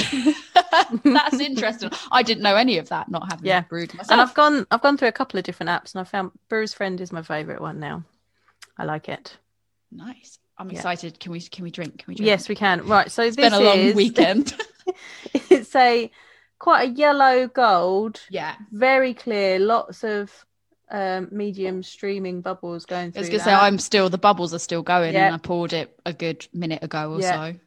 that's 1.03 1.39
interesting. 1.39 1.89
I 2.11 2.21
didn't 2.21 2.43
know 2.43 2.55
any 2.57 2.79
of 2.79 2.89
that, 2.89 3.09
not 3.09 3.31
having 3.31 3.45
Yeah. 3.45 3.61
brewed 3.61 3.93
myself. 3.93 4.11
And 4.11 4.19
I've 4.19 4.33
gone 4.33 4.67
I've 4.71 4.81
gone 4.81 4.97
through 4.97 5.07
a 5.07 5.13
couple 5.13 5.37
of 5.37 5.45
different 5.45 5.69
apps, 5.69 5.93
and 5.95 6.01
I 6.01 6.03
found 6.03 6.31
Brewer's 6.49 6.73
Friend 6.73 6.99
is 6.99 7.13
my 7.13 7.21
favorite 7.21 7.61
one 7.61 7.79
now. 7.79 8.03
I 8.77 8.83
like 8.83 9.07
it. 9.07 9.37
Nice. 9.91 10.39
I'm 10.57 10.69
Yeah. 10.69 10.77
excited. 10.77 11.19
Can 11.19 11.31
we? 11.31 11.41
Can 11.41 11.63
we 11.63 11.71
drink? 11.71 11.99
Can 11.99 12.05
we 12.07 12.15
drink? 12.15 12.27
Yes, 12.27 12.49
we 12.49 12.55
can. 12.55 12.85
Right, 12.87 13.11
so 13.11 13.23
It's 13.23 13.35
this 13.35 13.45
been 13.51 13.53
a 13.53 13.63
long 13.63 13.77
is 13.77 13.95
weekend. 14.03 14.55
it's 15.49 15.75
a 15.75 16.09
quite 16.59 16.89
a 16.89 16.91
yellow 16.91 17.47
gold 17.47 18.19
yeah. 18.31 18.55
very 18.71 19.13
clear, 19.13 19.59
lots 19.59 20.03
of 20.03 20.31
um, 20.89 21.27
medium 21.31 21.83
streaming 21.83 22.41
bubbles 22.41 22.85
going 22.85 23.11
through. 23.11 23.19
I 23.19 23.21
was 23.21 23.29
gonna 23.29 23.43
say. 23.43 23.53
I'm 23.53 23.77
still 23.77 24.09
the 24.09 24.17
bubbles 24.17 24.53
are 24.53 24.59
still 24.59 24.81
going, 24.81 25.13
Yeah. 25.13 25.27
and 25.27 25.35
I 25.35 25.37
poured 25.37 25.73
it 25.73 25.99
a 26.05 26.13
good 26.13 26.47
minute 26.53 26.83
ago 26.83 27.13
or 27.13 27.19
Yeah. 27.21 27.51
so. 27.51 27.59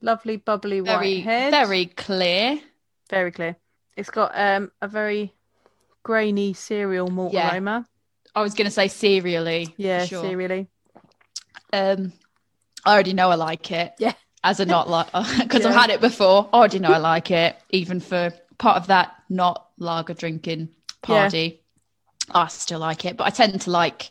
lovely 0.00 0.36
bubbly 0.38 0.80
Very, 0.80 1.16
white 1.16 1.24
head, 1.24 1.50
very 1.50 1.84
clear. 1.86 2.58
very 3.10 3.32
clear. 3.32 3.56
It's 3.96 4.08
got 4.10 4.32
um, 4.34 4.70
a 4.80 4.88
very 4.88 5.34
grainy 6.02 6.54
cereal 6.54 7.08
malt 7.10 7.34
aroma. 7.34 7.86
I 8.34 8.40
was 8.40 8.54
gonna 8.54 8.70
say 8.70 8.86
cereally. 8.86 9.74
Yeah, 9.76 10.06
sure. 10.06 10.24
cereally. 10.24 10.68
Um, 11.72 12.12
I 12.84 12.92
already 12.94 13.12
know 13.12 13.30
I 13.30 13.34
like 13.34 13.70
it. 13.70 13.92
Yeah. 13.98 14.14
As 14.42 14.58
a 14.58 14.64
not 14.64 14.88
like 14.88 15.06
because 15.38 15.66
I've 15.66 15.74
had 15.74 15.90
it 15.90 16.00
before. 16.00 16.48
I 16.52 16.56
already 16.56 16.78
know 16.78 16.90
I 16.92 16.98
like 16.98 17.30
it. 17.30 17.56
Even 17.70 18.00
for 18.00 18.32
part 18.58 18.76
of 18.78 18.86
that 18.86 19.14
not 19.28 19.68
lager 19.78 20.14
drinking 20.14 20.70
party, 21.02 21.60
I 22.30 22.48
still 22.48 22.78
like 22.80 23.04
it. 23.04 23.16
But 23.18 23.24
I 23.26 23.30
tend 23.30 23.60
to 23.62 23.70
like. 23.70 24.10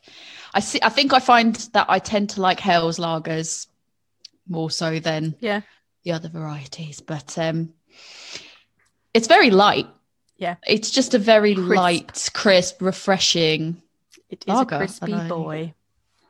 I 0.53 0.59
see. 0.59 0.79
I 0.83 0.89
think 0.89 1.13
I 1.13 1.19
find 1.19 1.55
that 1.73 1.87
I 1.89 1.97
tend 1.99 2.31
to 2.31 2.41
like 2.41 2.59
Helles 2.59 2.99
lagers 2.99 3.65
more 4.47 4.69
so 4.69 4.99
than 4.99 5.35
Yeah. 5.39 5.61
the 6.03 6.11
other 6.11 6.29
varieties. 6.29 7.01
But 7.01 7.37
um, 7.37 7.73
it's 9.13 9.27
very 9.27 9.49
light. 9.49 9.87
Yeah. 10.37 10.55
It's 10.65 10.91
just 10.91 11.13
a 11.13 11.19
very 11.19 11.55
Crisp. 11.55 11.75
light, 11.75 12.29
crisp, 12.33 12.81
refreshing. 12.81 13.81
It 14.29 14.43
is 14.47 14.53
Lager, 14.53 14.75
a 14.75 14.77
crispy 14.79 15.13
boy. 15.27 15.73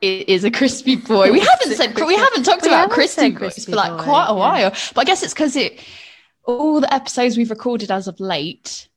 It 0.00 0.28
is 0.28 0.44
a 0.44 0.50
crispy 0.50 0.96
boy. 0.96 1.30
We 1.30 1.40
haven't 1.40 1.74
said 1.74 1.94
we 1.94 2.16
haven't 2.16 2.44
talked 2.44 2.62
we 2.62 2.68
about 2.68 2.78
haven't 2.80 2.94
crispy 2.94 3.22
said 3.22 3.32
boys 3.34 3.38
crispy 3.54 3.72
for 3.72 3.76
like 3.76 3.98
boy, 3.98 4.02
quite 4.04 4.26
a 4.26 4.32
yeah. 4.32 4.38
while. 4.38 4.70
But 4.94 4.98
I 4.98 5.04
guess 5.04 5.22
it's 5.22 5.34
because 5.34 5.56
it 5.56 5.80
all 6.44 6.80
the 6.80 6.92
episodes 6.92 7.36
we've 7.36 7.50
recorded 7.50 7.90
as 7.90 8.08
of 8.08 8.18
late 8.18 8.88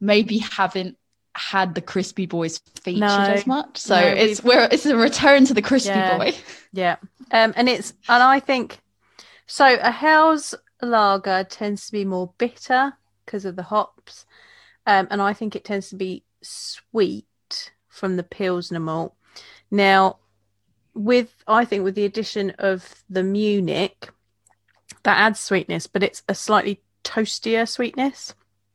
maybe 0.00 0.38
haven't 0.38 0.96
had 1.34 1.74
the 1.74 1.80
crispy 1.80 2.26
boys 2.26 2.58
featured 2.82 3.00
No. 3.00 3.18
as 3.20 3.46
much. 3.46 3.78
So 3.78 3.98
No, 3.98 4.06
it's 4.06 4.42
we're 4.42 4.68
it's 4.70 4.84
a 4.84 4.96
return 4.96 5.46
to 5.46 5.54
the 5.54 5.62
crispy 5.62 5.90
Yeah. 5.90 6.18
boy. 6.18 6.34
Yeah. 6.72 6.96
Um, 7.30 7.54
and 7.56 7.68
it's 7.68 7.94
and 8.08 8.22
I 8.22 8.40
think 8.40 8.80
so. 9.46 9.78
A 9.80 9.90
Helles 9.90 10.54
lager 10.82 11.44
tends 11.44 11.86
to 11.86 11.92
be 11.92 12.04
more 12.04 12.32
bitter 12.38 12.94
because 13.24 13.44
of 13.44 13.56
the 13.56 13.62
hops, 13.62 14.26
um, 14.86 15.06
and 15.10 15.22
I 15.22 15.32
think 15.32 15.54
it 15.56 15.64
tends 15.64 15.88
to 15.90 15.96
be 15.96 16.24
sweet 16.42 17.26
from 17.88 18.16
the 18.16 18.22
Pilsner 18.22 18.80
malt. 18.80 19.14
Now, 19.70 20.18
with 21.04 21.34
I 21.46 21.64
think 21.64 21.84
with 21.84 21.94
the 21.94 22.04
addition 22.04 22.50
of 22.58 23.02
the 23.08 23.22
Munich, 23.22 24.08
that 25.02 25.18
adds 25.18 25.40
sweetness, 25.40 25.86
but 25.86 26.02
it's 26.02 26.22
a 26.28 26.34
slightly 26.34 26.80
toastier 27.04 27.66
sweetness. 27.66 28.34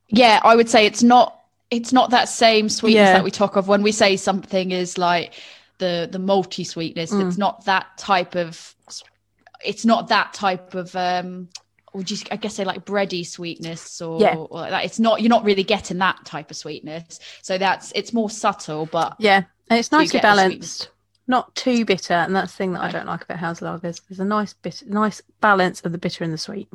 Yeah, 0.09 0.39
I 0.43 0.55
would 0.55 0.69
say 0.69 0.85
it's 0.85 1.03
not 1.03 1.39
it's 1.71 1.93
not 1.93 2.11
that 2.11 2.29
same 2.29 2.69
sweetness 2.69 3.07
Yeah. 3.07 3.13
that 3.13 3.23
we 3.23 3.31
talk 3.31 3.55
of 3.55 3.67
when 3.67 3.81
we 3.83 3.91
say 3.91 4.17
something 4.17 4.71
is 4.71 4.97
like 4.97 5.33
the 5.77 6.07
the 6.11 6.19
malty 6.19 6.65
sweetness. 6.65 7.11
Mm. 7.11 7.27
It's 7.27 7.37
not 7.37 7.65
that 7.65 7.97
type 7.97 8.35
of 8.35 8.75
it's 9.63 9.85
not 9.85 10.09
that 10.09 10.33
type 10.33 10.73
of 10.75 10.95
um 10.95 11.49
would 11.93 12.11
you 12.11 12.17
I 12.31 12.35
guess 12.35 12.55
say 12.55 12.65
like 12.65 12.85
bready 12.85 13.25
sweetness 13.25 14.01
or, 14.01 14.19
Yeah. 14.19 14.35
or 14.35 14.47
like 14.51 14.71
that. 14.71 14.85
It's 14.85 14.99
not 14.99 15.21
you're 15.21 15.29
not 15.29 15.43
really 15.43 15.63
getting 15.63 15.99
that 15.99 16.25
type 16.25 16.51
of 16.51 16.57
sweetness. 16.57 17.19
So 17.41 17.57
that's 17.57 17.91
it's 17.95 18.13
more 18.13 18.29
subtle, 18.29 18.85
but 18.87 19.15
Yeah, 19.19 19.43
and 19.69 19.79
it's 19.79 19.91
nicely 19.91 20.19
balanced. 20.19 20.89
Not 21.27 21.55
too 21.55 21.85
bitter, 21.85 22.13
and 22.13 22.35
that's 22.35 22.51
the 22.53 22.57
thing 22.57 22.73
that 22.73 22.81
I 22.81 22.91
don't 22.91 23.07
like 23.07 23.23
about 23.23 23.39
Helles 23.39 23.59
lagers. 23.59 24.01
There's 24.07 24.19
a 24.19 24.25
nice 24.25 24.53
bit, 24.53 24.83
nice 24.87 25.21
balance 25.41 25.81
of 25.81 25.91
the 25.91 25.97
bitter 25.97 26.23
and 26.23 26.31
the 26.31 26.37
sweet. 26.37 26.67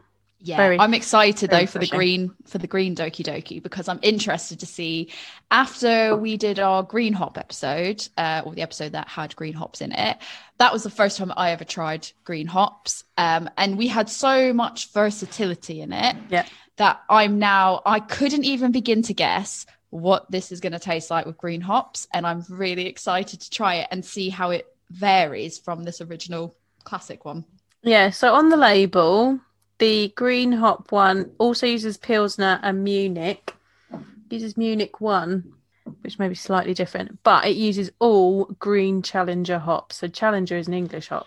yeah, 0.43 0.57
Very- 0.57 0.81
I'm 0.81 0.95
excited 0.95 1.51
though 1.51 1.67
for 1.67 1.79
the 1.79 1.87
green 1.87 2.35
for 2.47 2.59
the 2.59 2.67
green 2.67 2.97
Doki 2.97 3.23
Doki 3.25 3.63
because 3.63 3.89
I'm 3.89 4.01
interested 4.03 4.59
to 4.61 4.67
see 4.67 5.11
after 5.51 6.17
we 6.17 6.37
did 6.37 6.59
our 6.59 6.83
green 6.83 7.13
hop 7.13 7.37
episode, 7.39 8.09
uh, 8.17 8.43
or 8.45 8.55
the 8.55 8.63
episode 8.63 8.93
that 8.93 9.07
had 9.07 9.37
green 9.37 9.53
hops 9.55 9.81
in 9.83 9.93
it. 9.93 10.17
That 10.59 10.73
was 10.73 10.83
the 10.83 10.91
first 10.91 11.19
time 11.19 11.33
I 11.37 11.51
ever 11.51 11.65
tried 11.65 12.09
green 12.25 12.47
hops, 12.47 13.05
um, 13.19 13.51
and 13.57 13.77
we 13.79 13.87
had 13.87 14.09
so 14.09 14.53
much 14.53 14.91
versatility 14.93 15.81
in 15.83 15.93
it 15.93 16.17
Yeah. 16.31 16.47
that 16.77 17.03
I'm 17.09 17.39
now 17.39 17.83
I 17.85 18.01
couldn't 18.01 18.45
even 18.45 18.73
begin 18.73 19.03
to 19.03 19.15
guess 19.15 19.67
what 19.91 20.31
this 20.31 20.53
is 20.53 20.61
going 20.61 20.73
to 20.73 20.79
taste 20.79 21.11
like 21.11 21.27
with 21.27 21.37
green 21.37 21.61
hops, 21.61 22.07
and 22.15 22.27
I'm 22.27 22.45
really 22.49 22.87
excited 22.87 23.41
to 23.41 23.51
try 23.51 23.77
it 23.77 23.89
and 23.91 24.05
see 24.05 24.29
how 24.29 24.51
it 24.51 24.67
varies 24.91 25.59
from 25.59 25.83
this 25.85 26.01
original 26.01 26.57
classic 26.85 27.25
one. 27.25 27.45
Yeah, 27.83 28.11
so 28.11 28.35
on 28.35 28.49
the 28.51 28.57
label, 28.57 29.41
the 29.79 30.13
green 30.17 30.53
hop 30.53 30.93
one 30.93 31.31
also 31.39 31.67
uses 31.67 31.97
Pilsner 31.97 32.61
and 32.63 32.85
Munich. 32.85 33.55
Uses 34.31 34.57
Munich 34.57 35.01
one, 35.01 35.55
which 36.03 36.19
may 36.19 36.29
be 36.29 36.35
slightly 36.35 36.75
different, 36.75 37.19
but 37.23 37.47
it 37.47 37.57
uses 37.57 37.91
all 37.99 38.45
green 38.59 39.03
Challenger 39.03 39.59
hops. 39.59 39.97
So 39.97 40.09
Challenger 40.09 40.57
is 40.57 40.69
an 40.69 40.75
English 40.75 41.09
hop. 41.09 41.27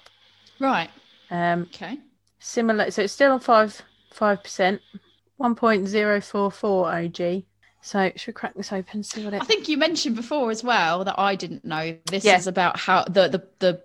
Right. 0.60 0.90
Um, 1.32 1.64
Okay. 1.64 2.00
similar, 2.40 2.92
so 2.92 3.02
it's 3.02 3.14
still 3.14 3.34
on 3.34 3.40
five 3.40 3.82
five 4.14 4.44
percent, 4.44 4.82
one 5.38 5.56
point 5.56 5.88
zero 5.88 6.22
four 6.22 6.52
four 6.52 6.90
OG. 6.94 7.44
So 7.84 8.12
should 8.16 8.28
we 8.28 8.34
crack 8.34 8.54
this 8.56 8.72
open 8.72 8.92
and 8.94 9.06
see 9.06 9.24
what 9.24 9.34
it? 9.34 9.42
I 9.42 9.46
think 9.46 9.68
you 9.68 9.78
mentioned 9.78 10.16
before 10.16 10.50
as 10.52 10.64
well 10.64 11.04
that 11.04 11.20
I 11.20 11.36
didn't 11.36 11.66
know. 11.66 11.98
This 12.06 12.24
Yeah. 12.24 12.38
is 12.38 12.48
about 12.48 12.80
how 12.80 13.04
the 13.04 13.28
the 13.28 13.44
the 13.60 13.82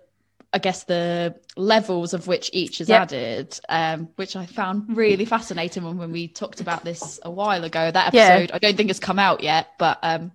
I 0.51 0.57
guess 0.57 0.85
the 0.85 1.35
levels 1.57 2.13
of 2.13 2.25
which 2.25 2.49
each 2.53 2.81
is 2.81 2.89
Yep. 2.89 3.01
added, 3.01 3.59
um, 3.69 4.09
which 4.15 4.35
I 4.35 4.47
found 4.47 4.97
really 4.97 5.25
fascinating 5.25 5.83
when, 5.83 5.97
when 5.97 6.11
we 6.11 6.27
talked 6.27 6.59
about 6.59 6.83
this 6.83 7.19
a 7.23 7.29
while 7.29 7.63
ago. 7.63 7.91
That 7.91 8.13
Yeah. 8.13 8.29
episode, 8.29 8.51
I 8.55 8.57
don't 8.57 8.75
think 8.75 8.89
has 8.89 8.99
come 8.99 9.19
out 9.19 9.43
yet, 9.43 9.67
but 9.77 9.99
um, 10.01 10.31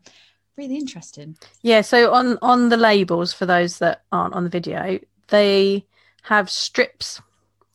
really 0.56 0.76
interesting. 0.76 1.36
Yeah, 1.62 1.80
so 1.80 2.12
on 2.12 2.38
on 2.42 2.68
the 2.68 2.76
labels 2.76 3.32
for 3.32 3.46
those 3.46 3.78
that 3.78 4.02
aren't 4.12 4.34
on 4.34 4.44
the 4.44 4.50
video, 4.50 5.00
they 5.28 5.86
have 6.24 6.50
strips, 6.50 7.20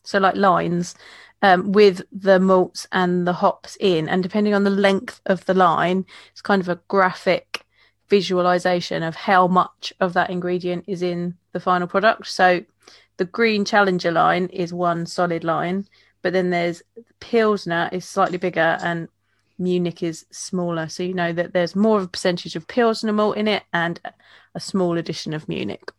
so 0.04 0.18
like 0.18 0.36
lines, 0.36 0.94
um, 1.42 1.72
with 1.72 2.02
the 2.12 2.38
malts 2.38 2.86
and 2.92 3.26
the 3.26 3.32
hops 3.32 3.76
in, 3.80 4.08
and 4.08 4.22
depending 4.22 4.54
on 4.54 4.64
the 4.64 4.70
length 4.70 5.20
of 5.26 5.44
the 5.46 5.54
line, 5.54 6.04
it's 6.32 6.42
kind 6.42 6.60
of 6.60 6.68
a 6.68 6.80
graphic 6.88 7.64
visualization 8.08 9.02
of 9.02 9.14
how 9.14 9.46
much 9.46 9.92
of 10.00 10.12
that 10.12 10.30
ingredient 10.30 10.84
is 10.86 11.00
in 11.00 11.34
the 11.52 11.60
final 11.60 11.86
product. 11.86 12.26
So 12.26 12.62
the 13.16 13.24
green 13.24 13.64
Challenger 13.64 14.10
line 14.10 14.46
is 14.46 14.72
one 14.72 15.06
solid 15.06 15.44
line, 15.44 15.86
but 16.22 16.32
then 16.32 16.50
there's 16.50 16.82
Pilsner 17.20 17.88
is 17.92 18.04
slightly 18.04 18.38
bigger 18.38 18.78
and 18.82 19.08
Munich 19.58 20.02
is 20.02 20.26
smaller. 20.30 20.88
So 20.88 21.02
you 21.02 21.14
know 21.14 21.32
that 21.32 21.52
there's 21.52 21.76
more 21.76 21.98
of 21.98 22.04
a 22.04 22.08
percentage 22.08 22.56
of 22.56 22.66
Pilsner 22.66 23.12
malt 23.12 23.36
in 23.36 23.46
it 23.46 23.62
and 23.72 24.00
a 24.54 24.60
small 24.60 24.98
addition 24.98 25.32
of 25.32 25.48
Munich. 25.48 25.92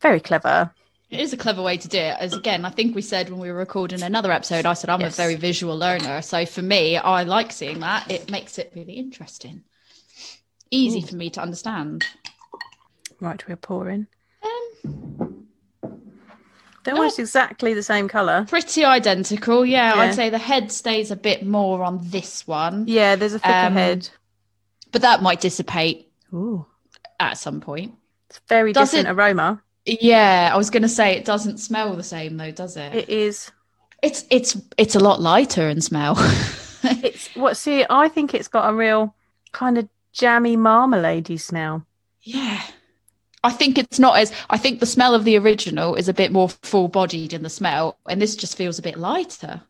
Very 0.00 0.20
clever. 0.20 0.72
It 1.08 1.20
is 1.20 1.32
a 1.32 1.36
clever 1.36 1.62
way 1.62 1.76
to 1.76 1.88
do 1.88 1.98
it. 1.98 2.16
As 2.18 2.32
again, 2.32 2.64
I 2.64 2.70
think 2.70 2.94
we 2.96 3.02
said 3.02 3.30
when 3.30 3.38
we 3.38 3.50
were 3.50 3.56
recording 3.58 4.02
another 4.02 4.32
episode, 4.32 4.66
I 4.66 4.74
said 4.74 4.90
I'm 4.90 5.00
Yes. 5.00 5.14
a 5.14 5.22
very 5.22 5.36
visual 5.36 5.76
learner. 5.78 6.20
So 6.22 6.44
for 6.46 6.62
me, 6.62 6.96
I 6.96 7.22
like 7.22 7.52
seeing 7.52 7.78
that. 7.80 8.10
It 8.10 8.28
makes 8.30 8.58
it 8.58 8.72
really 8.74 8.94
interesting, 8.94 9.62
easy 10.70 10.98
Ooh. 10.98 11.06
for 11.06 11.14
me 11.14 11.30
to 11.30 11.40
understand. 11.40 12.04
Right, 13.20 13.46
we're 13.46 13.56
pouring. 13.56 14.08
Um, 14.42 15.46
They're 16.82 16.94
almost 16.94 17.18
exactly 17.18 17.72
the 17.74 17.82
same 17.82 18.08
colour. 18.08 18.44
Pretty 18.48 18.84
identical, 18.84 19.64
yeah, 19.64 19.94
Yeah. 19.94 20.00
I'd 20.02 20.14
say 20.14 20.28
the 20.30 20.38
head 20.38 20.70
stays 20.72 21.10
a 21.10 21.16
bit 21.16 21.44
more 21.46 21.82
on 21.84 21.98
this 22.02 22.46
one, 22.46 22.84
Yeah, 22.88 23.14
there's 23.16 23.32
a 23.32 23.38
thicker 23.38 23.52
Um, 23.54 23.72
head. 23.74 24.08
but 24.92 25.02
that 25.02 25.22
might 25.22 25.40
dissipate 25.40 26.12
Ooh, 26.32 26.66
at 27.18 27.38
some 27.38 27.60
point. 27.60 27.94
it's 28.28 28.40
very 28.48 28.72
Does 28.72 28.90
different 28.90 29.08
it- 29.08 29.20
aroma. 29.20 29.62
Yeah, 29.86 30.50
I 30.52 30.56
was 30.56 30.68
going 30.70 30.82
to 30.82 30.88
say 30.88 31.12
it 31.16 31.24
doesn't 31.24 31.58
smell 31.58 31.94
the 31.94 32.02
same 32.02 32.36
though, 32.36 32.50
does 32.50 32.76
it? 32.76 32.94
It 32.94 33.08
is. 33.08 33.50
It's 34.02 34.24
it's 34.30 34.56
it's 34.76 34.94
a 34.94 35.00
lot 35.00 35.20
lighter 35.20 35.68
in 35.68 35.80
smell. 35.80 36.16
It's 36.88 37.34
what? 37.34 37.56
See, 37.56 37.84
I 37.90 38.08
think 38.08 38.32
it's 38.32 38.46
got 38.46 38.70
a 38.70 38.74
real 38.74 39.12
kind 39.50 39.76
of 39.76 39.88
jammy 40.12 40.56
marmaladey 40.56 41.40
smell. 41.40 41.84
yeah. 42.22 42.62
I 43.42 43.50
think 43.50 43.76
it's 43.78 43.98
not 43.98 44.16
as 44.18 44.32
I 44.50 44.56
think 44.58 44.78
the 44.80 44.86
smell 44.86 45.14
of 45.14 45.24
the 45.24 45.36
original 45.36 45.94
is 45.96 46.08
a 46.08 46.14
bit 46.14 46.30
more 46.32 46.48
full 46.48 46.86
bodied 46.88 47.32
in 47.32 47.42
the 47.42 47.48
smell, 47.50 47.96
and 48.08 48.20
this 48.22 48.36
just 48.36 48.56
feels 48.56 48.78
a 48.78 48.82
bit 48.82 48.98
lighter. 48.98 49.60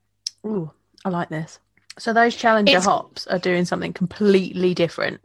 Ooh, 0.47 0.71
I 1.07 1.09
like 1.11 1.29
this. 1.31 1.59
So 1.99 2.13
those 2.13 2.37
Challenger 2.37 2.71
It's- 2.71 2.85
hops 2.85 3.27
are 3.29 3.39
doing 3.39 3.65
something 3.65 3.93
completely 3.95 4.75
different. 4.75 5.21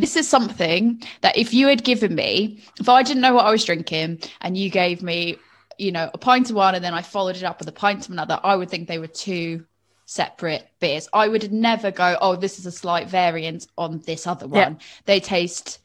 This 0.00 0.16
is 0.16 0.28
something 0.28 1.02
that 1.22 1.36
if 1.36 1.52
you 1.52 1.66
had 1.66 1.82
given 1.84 2.14
me, 2.14 2.62
if 2.78 2.88
I 2.88 3.02
didn't 3.02 3.22
know 3.22 3.34
what 3.34 3.46
I 3.46 3.50
was 3.50 3.64
drinking 3.64 4.20
and 4.40 4.56
you 4.56 4.70
gave 4.70 5.02
me, 5.02 5.38
you 5.76 5.92
know, 5.92 6.10
a 6.14 6.18
pint 6.18 6.50
of 6.50 6.56
one 6.56 6.74
and 6.74 6.84
then 6.84 6.94
I 6.94 7.02
followed 7.02 7.36
it 7.36 7.42
up 7.42 7.58
with 7.58 7.68
a 7.68 7.72
pint 7.72 8.06
of 8.06 8.12
another, 8.12 8.38
I 8.42 8.56
would 8.56 8.70
think 8.70 8.86
they 8.86 8.98
were 8.98 9.06
two 9.08 9.64
separate 10.06 10.68
beers. 10.80 11.08
I 11.12 11.28
would 11.28 11.52
never 11.52 11.90
go, 11.90 12.16
oh, 12.20 12.36
this 12.36 12.58
is 12.58 12.66
a 12.66 12.72
slight 12.72 13.08
variant 13.08 13.66
on 13.76 14.00
this 14.06 14.26
other 14.26 14.46
one. 14.46 14.74
Yeah. 14.74 14.78
They 15.04 15.20
taste 15.20 15.80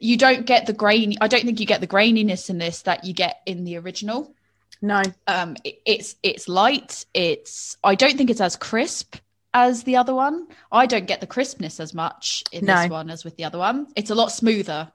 you 0.00 0.16
don't 0.16 0.46
get 0.46 0.66
the 0.66 0.72
grain 0.72 1.14
I 1.20 1.26
don't 1.26 1.44
think 1.44 1.58
you 1.58 1.66
get 1.66 1.80
the 1.80 1.86
graininess 1.86 2.48
in 2.48 2.58
this 2.58 2.82
that 2.82 3.04
you 3.04 3.12
get 3.12 3.40
in 3.46 3.64
the 3.64 3.76
original. 3.78 4.32
No, 4.80 5.02
Um 5.26 5.56
it- 5.64 5.80
it's 5.84 6.14
it's 6.22 6.48
light, 6.48 7.04
it's 7.12 7.76
I 7.82 7.96
don't 7.96 8.16
think 8.16 8.30
it's 8.30 8.40
as 8.40 8.54
crisp 8.54 9.16
as 9.54 9.82
the 9.84 9.96
other 9.96 10.14
one. 10.14 10.46
I 10.72 10.86
don't 10.86 11.06
get 11.06 11.20
the 11.20 11.26
crispness 11.26 11.80
as 11.80 11.92
much 11.94 12.44
in 12.52 12.64
No. 12.64 12.82
this 12.82 12.90
one 12.90 13.10
as 13.10 13.24
with 13.24 13.36
the 13.36 13.44
other 13.44 13.58
one. 13.58 13.86
It's 13.96 14.10
a 14.10 14.14
lot 14.14 14.32
smoother. 14.32 14.90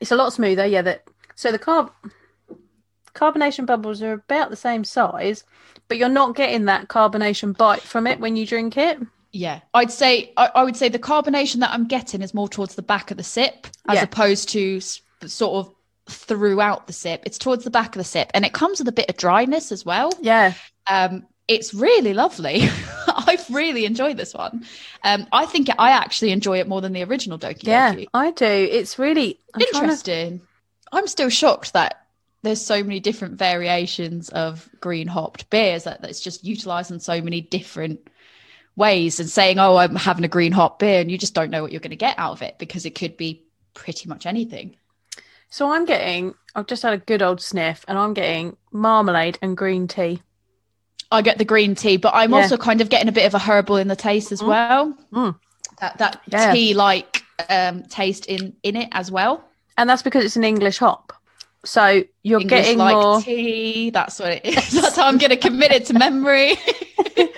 it's 0.00 0.10
a 0.10 0.16
lot 0.16 0.32
smoother. 0.32 0.66
Yeah, 0.66 0.82
that. 0.82 1.04
So 1.34 1.52
the 1.52 1.58
carb 1.58 1.90
carbonation 3.14 3.66
bubbles 3.66 4.02
are 4.02 4.12
about 4.12 4.50
the 4.50 4.56
same 4.56 4.84
size, 4.84 5.44
but 5.88 5.98
you're 5.98 6.08
not 6.08 6.36
getting 6.36 6.66
that 6.66 6.88
carbonation 6.88 7.56
bite 7.56 7.82
from 7.82 8.06
it 8.06 8.20
when 8.20 8.36
you 8.36 8.46
drink 8.46 8.76
it. 8.76 8.98
Yeah, 9.32 9.60
I'd 9.74 9.90
say 9.92 10.32
I, 10.36 10.50
I 10.54 10.64
would 10.64 10.76
say 10.76 10.88
the 10.88 10.98
carbonation 10.98 11.60
that 11.60 11.70
I'm 11.72 11.86
getting 11.86 12.22
is 12.22 12.34
more 12.34 12.48
towards 12.48 12.74
the 12.74 12.82
back 12.82 13.10
of 13.10 13.16
the 13.16 13.22
sip 13.22 13.66
as 13.88 13.96
Yeah. 13.96 14.02
opposed 14.04 14.48
to 14.50 14.80
sort 14.80 15.66
of 15.66 15.74
throughout 16.08 16.86
the 16.86 16.92
sip. 16.92 17.22
It's 17.26 17.38
towards 17.38 17.64
the 17.64 17.70
back 17.70 17.94
of 17.94 18.00
the 18.00 18.04
sip, 18.04 18.30
and 18.34 18.44
it 18.44 18.52
comes 18.52 18.78
with 18.80 18.88
a 18.88 18.92
bit 18.92 19.08
of 19.08 19.16
dryness 19.16 19.70
as 19.70 19.84
well. 19.84 20.10
Yeah, 20.20 20.54
Um, 20.88 21.26
it's 21.46 21.72
really 21.74 22.14
lovely. 22.14 22.68
I've 23.30 23.50
really 23.50 23.84
enjoyed 23.84 24.16
this 24.16 24.34
one. 24.34 24.64
Um, 25.04 25.26
I 25.32 25.46
think 25.46 25.68
I 25.78 25.90
actually 25.90 26.32
enjoy 26.32 26.58
it 26.58 26.68
more 26.68 26.80
than 26.80 26.92
the 26.92 27.02
original 27.04 27.38
Doki 27.38 27.64
yeah, 27.64 27.94
Doki. 27.94 28.08
I 28.12 28.30
do. 28.30 28.44
It's 28.44 28.98
really 28.98 29.38
I'm 29.54 29.60
trying 29.60 29.72
to- 29.72 29.78
Interesting. 29.78 30.40
I'm 30.92 31.06
still 31.06 31.28
shocked 31.28 31.72
that 31.74 32.06
there's 32.42 32.64
so 32.64 32.82
many 32.82 33.00
different 33.00 33.38
variations 33.38 34.28
of 34.30 34.68
green 34.80 35.06
hopped 35.06 35.48
beers 35.50 35.84
that 35.84 36.02
that's 36.02 36.20
just 36.20 36.44
utilized 36.44 36.90
in 36.90 36.98
so 37.00 37.20
many 37.20 37.40
different 37.40 38.08
ways 38.76 39.20
and 39.20 39.28
saying, 39.28 39.58
oh, 39.58 39.76
I'm 39.76 39.94
having 39.94 40.24
a 40.24 40.28
green 40.28 40.52
hop 40.52 40.78
beer, 40.78 41.00
and 41.00 41.10
you 41.10 41.18
just 41.18 41.34
don't 41.34 41.50
know 41.50 41.62
what 41.62 41.70
you're 41.70 41.80
going 41.80 41.90
to 41.90 41.96
get 41.96 42.18
out 42.18 42.32
of 42.32 42.42
it 42.42 42.58
because 42.58 42.86
it 42.86 42.94
could 42.94 43.16
be 43.16 43.44
pretty 43.74 44.08
much 44.08 44.26
anything. 44.26 44.76
So 45.50 45.70
I'm 45.70 45.84
getting. 45.84 46.34
I've 46.54 46.66
just 46.66 46.82
had 46.82 46.94
a 46.94 46.98
good 46.98 47.22
old 47.22 47.40
sniff, 47.40 47.84
and 47.86 47.98
I'm 47.98 48.14
getting 48.14 48.56
marmalade 48.72 49.38
and 49.42 49.56
green 49.56 49.86
tea. 49.86 50.22
I 51.10 51.22
get 51.22 51.38
the 51.38 51.44
green 51.44 51.74
tea, 51.74 51.96
but 51.96 52.12
I'm 52.14 52.30
Yeah. 52.32 52.38
also 52.38 52.56
kind 52.56 52.80
of 52.80 52.88
getting 52.88 53.08
a 53.08 53.12
bit 53.12 53.26
of 53.26 53.34
a 53.34 53.38
herbal 53.38 53.76
in 53.76 53.88
the 53.88 53.96
taste 53.96 54.30
as 54.32 54.40
Mm. 54.42 54.46
well. 54.46 54.94
Mm. 55.12 55.38
That 55.80 55.98
that 55.98 56.20
Yeah. 56.28 56.52
tea 56.52 56.74
like 56.74 57.24
um 57.48 57.82
taste 57.84 58.26
in 58.26 58.54
in 58.62 58.76
it 58.76 58.88
as 58.92 59.10
well. 59.10 59.44
And 59.76 59.88
that's 59.88 60.02
because 60.02 60.24
it's 60.24 60.36
an 60.36 60.44
English 60.44 60.78
hop. 60.78 61.12
So 61.64 62.02
you're 62.22 62.40
English 62.40 62.64
getting 62.64 62.78
like 62.78 62.96
more. 62.96 63.20
tea. 63.20 63.90
That's 63.90 64.18
what 64.20 64.30
it 64.32 64.44
is. 64.44 64.70
That's 64.80 64.96
how 64.96 65.06
I'm 65.08 65.18
going 65.18 65.30
to 65.30 65.36
commit 65.36 65.72
it 65.72 65.86
to 65.86 65.94
memory. 65.94 66.56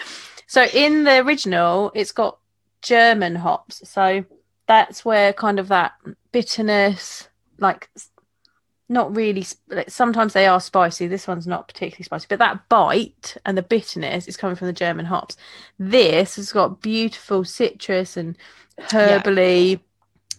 So 0.46 0.64
in 0.64 1.04
the 1.04 1.20
original, 1.24 1.90
it's 1.94 2.12
got 2.12 2.38
German 2.82 3.36
hops. 3.36 3.88
So 3.88 4.24
that's 4.66 5.02
where 5.02 5.32
kind 5.32 5.58
of 5.58 5.68
that 5.68 5.92
bitterness, 6.30 7.28
like 7.58 7.88
not 8.92 9.16
really. 9.16 9.44
Sometimes 9.88 10.34
they 10.34 10.46
are 10.46 10.60
spicy. 10.60 11.06
This 11.06 11.26
one's 11.26 11.46
not 11.46 11.66
particularly 11.66 12.04
spicy, 12.04 12.26
but 12.28 12.38
that 12.38 12.68
bite 12.68 13.36
and 13.46 13.56
the 13.56 13.62
bitterness 13.62 14.28
is 14.28 14.36
coming 14.36 14.54
from 14.54 14.66
the 14.66 14.72
German 14.72 15.06
hops. 15.06 15.36
This 15.78 16.36
has 16.36 16.52
got 16.52 16.82
beautiful 16.82 17.42
citrus 17.44 18.16
and 18.16 18.36
herbally. 18.78 19.80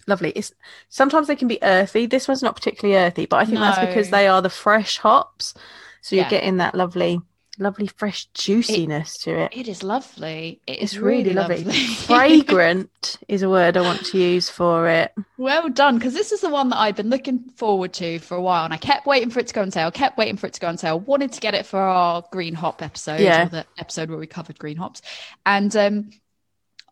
Lovely. 0.05 0.31
It's 0.31 0.53
sometimes 0.89 1.27
they 1.27 1.35
can 1.35 1.47
be 1.47 1.63
earthy. 1.63 2.05
This 2.05 2.27
one's 2.27 2.43
not 2.43 2.55
particularly 2.55 2.97
earthy, 2.97 3.25
but 3.25 3.37
I 3.37 3.45
think 3.45 3.59
that's 3.59 3.79
because 3.79 4.09
they 4.11 4.27
are 4.27 4.41
the 4.41 4.49
fresh 4.49 4.97
hops. 4.99 5.53
So 6.01 6.15
you're 6.15 6.25
Yeah. 6.25 6.29
getting 6.29 6.57
that 6.57 6.75
lovely, 6.75 7.21
lovely 7.59 7.87
fresh 7.87 8.25
juiciness 8.33 9.17
to 9.19 9.31
it. 9.43 9.51
it 9.55 9.67
is 9.67 9.83
lovely. 9.83 10.59
It 10.65 10.77
is 10.79 10.93
It's 10.93 10.97
really 10.97 11.33
lovely. 11.33 11.63
lovely. 11.63 11.73
Fragrant 11.95 13.17
is 13.27 13.41
a 13.43 13.49
word 13.49 13.77
I 13.77 13.81
want 13.81 14.05
to 14.07 14.17
use 14.17 14.49
for 14.49 14.87
it. 14.89 15.13
Well 15.37 15.69
done, 15.69 15.97
because 15.97 16.13
this 16.13 16.31
is 16.31 16.41
the 16.41 16.49
one 16.49 16.69
that 16.69 16.77
I've 16.77 16.95
been 16.95 17.09
looking 17.09 17.39
forward 17.55 17.93
to 17.93 18.19
for 18.19 18.35
a 18.35 18.41
while, 18.41 18.65
and 18.65 18.73
I 18.73 18.77
kept 18.77 19.05
waiting 19.05 19.29
for 19.29 19.39
it 19.39 19.47
to 19.47 19.53
go 19.53 19.61
on 19.61 19.71
sale. 19.71 19.91
Kept 19.91 20.17
waiting 20.17 20.37
for 20.37 20.47
it 20.47 20.53
to 20.53 20.59
go 20.61 20.67
on 20.67 20.77
sale. 20.77 20.99
Wanted 20.99 21.31
to 21.33 21.41
get 21.41 21.53
it 21.53 21.65
for 21.65 21.79
our 21.79 22.23
green 22.31 22.53
hop 22.55 22.81
episode, 22.81 23.19
Yeah. 23.19 23.45
or 23.45 23.49
the 23.49 23.65
episode 23.77 24.09
where 24.09 24.17
we 24.19 24.27
covered 24.27 24.57
green 24.57 24.77
hops, 24.77 25.01
and 25.45 25.75
um, 25.75 26.09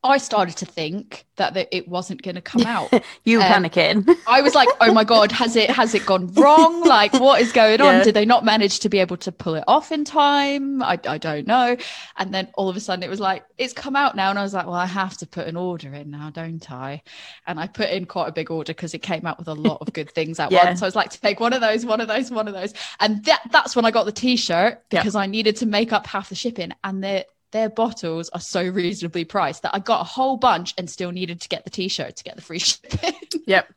I 0.03 0.17
started 0.17 0.57
to 0.57 0.65
think 0.65 1.25
that 1.35 1.53
the, 1.53 1.75
it 1.75 1.87
wasn't 1.87 2.23
going 2.23 2.33
to 2.33 2.41
come 2.41 2.65
out. 2.65 2.91
You 3.23 3.37
were 3.37 3.43
Um, 3.43 3.51
panicking. 3.63 4.17
I 4.25 4.41
was 4.41 4.55
like, 4.55 4.67
"Oh 4.81 4.91
my 4.93 5.03
god, 5.03 5.31
has 5.31 5.55
it 5.55 5.69
has 5.69 5.93
it 5.93 6.05
gone 6.07 6.33
wrong? 6.33 6.81
Like, 6.91 7.13
what 7.13 7.39
is 7.39 7.51
going 7.51 7.79
on? 7.81 8.03
Did 8.03 8.15
they 8.15 8.25
not 8.25 8.43
manage 8.43 8.79
to 8.79 8.89
be 8.89 8.97
able 8.99 9.17
to 9.17 9.31
pull 9.31 9.53
it 9.55 9.63
off 9.67 9.91
in 9.91 10.03
time? 10.03 10.81
I, 10.81 10.99
I 11.07 11.17
don't 11.19 11.45
know." 11.45 11.77
And 12.17 12.33
then 12.33 12.49
all 12.55 12.67
of 12.67 12.75
a 12.75 12.79
sudden, 12.79 13.03
it 13.03 13.09
was 13.09 13.19
like, 13.19 13.43
"It's 13.59 13.73
come 13.73 13.95
out 13.95 14.15
now," 14.15 14.31
and 14.31 14.39
I 14.39 14.41
was 14.43 14.53
like, 14.55 14.65
"Well, 14.65 14.73
I 14.75 14.87
have 14.87 15.17
to 15.17 15.27
put 15.27 15.47
an 15.47 15.55
order 15.55 15.93
in 15.93 16.09
now, 16.09 16.31
don't 16.31 16.69
I?" 16.71 17.03
And 17.45 17.59
I 17.59 17.67
put 17.67 17.89
in 17.91 18.05
quite 18.05 18.27
a 18.27 18.31
big 18.31 18.49
order 18.49 18.73
because 18.73 18.95
it 18.95 18.99
came 19.03 19.25
out 19.27 19.37
with 19.37 19.47
a 19.47 19.53
lot 19.53 19.77
of 19.81 19.93
good 19.93 20.09
things 20.09 20.39
at 20.39 20.51
Yeah. 20.51 20.65
once. 20.65 20.79
So 20.79 20.85
I 20.85 20.87
was 20.87 20.95
like, 20.95 21.11
"To 21.11 21.21
take 21.21 21.39
one 21.39 21.53
of 21.53 21.61
those, 21.61 21.85
one 21.85 22.01
of 22.01 22.07
those, 22.07 22.31
one 22.31 22.47
of 22.47 22.55
those," 22.55 22.73
and 22.99 23.23
that 23.25 23.41
that's 23.51 23.75
when 23.75 23.85
I 23.85 23.91
got 23.91 24.05
the 24.05 24.11
T-shirt 24.11 24.83
Yeah. 24.91 24.99
because 25.01 25.15
I 25.15 25.27
needed 25.27 25.57
to 25.57 25.67
make 25.67 25.93
up 25.93 26.07
half 26.07 26.29
the 26.29 26.35
shipping, 26.35 26.71
and 26.83 27.03
the 27.03 27.25
their 27.51 27.69
bottles 27.69 28.29
are 28.29 28.39
so 28.39 28.63
reasonably 28.63 29.25
priced 29.25 29.63
that 29.63 29.75
I 29.75 29.79
got 29.79 30.01
a 30.01 30.05
whole 30.05 30.37
bunch 30.37 30.73
and 30.77 30.89
still 30.89 31.11
needed 31.11 31.41
to 31.41 31.49
get 31.49 31.63
the 31.63 31.69
t-shirt 31.69 32.15
to 32.15 32.23
get 32.23 32.35
the 32.35 32.41
free 32.41 32.59
shipping. 32.59 33.13
yep. 33.45 33.71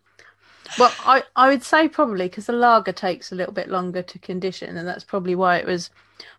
Well, 0.78 0.92
I, 1.00 1.22
I 1.36 1.48
would 1.48 1.62
say 1.62 1.88
probably 1.88 2.28
because 2.28 2.46
the 2.46 2.52
lager 2.52 2.92
takes 2.92 3.30
a 3.30 3.34
little 3.34 3.52
bit 3.52 3.68
longer 3.68 4.02
to 4.02 4.18
condition, 4.18 4.76
and 4.76 4.88
that's 4.88 5.04
probably 5.04 5.34
why 5.34 5.58
it 5.58 5.66
was 5.66 5.90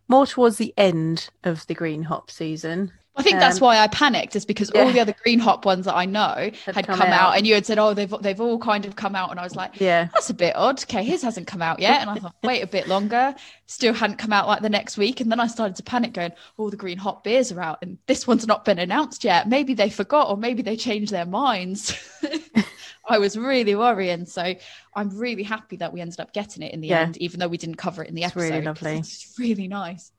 more 0.08 0.26
towards 0.26 0.58
the 0.58 0.74
end 0.78 1.30
of 1.44 1.66
the 1.68 1.74
green 1.74 2.04
hop 2.04 2.32
season. 2.32 2.92
I 3.18 3.24
think 3.24 3.40
that's 3.40 3.58
Um, 3.58 3.62
why 3.62 3.78
I 3.80 3.88
panicked, 3.88 4.36
is 4.36 4.44
because 4.46 4.70
all 4.72 4.92
the 4.92 5.00
other 5.00 5.16
green 5.24 5.40
hop 5.40 5.64
ones 5.66 5.86
that 5.86 5.96
I 5.96 6.06
know 6.06 6.52
Had 6.66 6.76
had 6.76 6.86
come 6.88 6.98
come, 7.00 7.08
out. 7.10 7.30
out. 7.32 7.38
and 7.38 7.48
you 7.48 7.54
had 7.54 7.66
said, 7.66 7.80
"Oh, 7.80 7.94
they've 7.94 8.14
they've 8.22 8.42
all 8.42 8.60
kind 8.60 8.86
of 8.86 8.96
come 8.98 9.16
out," 9.16 9.32
and 9.32 9.40
I 9.40 9.44
was 9.44 9.56
like, 9.56 9.80
Yeah. 9.80 10.10
"That's 10.14 10.30
a 10.30 10.34
bit 10.34 10.54
odd." 10.56 10.84
Okay, 10.84 11.04
his 11.04 11.22
hasn't 11.22 11.48
come 11.48 11.62
out 11.62 11.80
yet, 11.80 12.02
and 12.02 12.10
I 12.10 12.16
thought, 12.16 12.36
"Wait 12.44 12.62
a 12.62 12.68
bit 12.68 12.88
longer." 12.90 13.34
Still 13.68 13.94
hadn't 13.94 14.18
come 14.18 14.34
out 14.34 14.48
like 14.48 14.62
the 14.62 14.70
next 14.70 14.98
week, 14.98 15.22
and 15.22 15.32
then 15.32 15.40
I 15.40 15.48
started 15.48 15.76
to 15.78 15.84
panic, 15.84 16.12
going, 16.14 16.34
"All 16.58 16.70
the 16.70 16.76
green 16.78 16.98
hop 16.98 17.24
beers 17.24 17.52
are 17.54 17.62
out, 17.62 17.80
and 17.82 17.98
this 18.06 18.28
one's 18.28 18.46
not 18.48 18.66
been 18.66 18.80
announced 18.80 19.24
yet. 19.24 19.48
Maybe 19.48 19.74
they 19.74 19.90
forgot, 19.90 20.30
or 20.30 20.36
maybe 20.36 20.62
they 20.62 20.76
changed 20.76 21.12
their 21.14 21.26
minds." 21.26 21.94
I 23.08 23.20
was 23.20 23.38
really 23.38 23.76
worrying, 23.76 24.26
so 24.26 24.56
I'm 24.96 25.18
really 25.18 25.44
happy 25.44 25.78
that 25.78 25.94
we 25.94 26.02
ended 26.02 26.20
up 26.20 26.34
getting 26.34 26.64
it 26.64 26.74
in 26.74 26.82
the 26.82 26.88
Yeah. 26.90 27.02
end, 27.02 27.18
even 27.18 27.40
though 27.40 27.48
we 27.48 27.58
didn't 27.58 27.76
cover 27.76 28.04
it 28.04 28.10
in 28.10 28.16
the 28.16 28.24
It's 28.24 28.36
really 28.36 28.52
episode. 28.58 28.76
'cause 28.76 28.82
lovely. 28.84 29.00
It's 29.00 29.36
really 29.38 29.68
nice. 29.68 30.12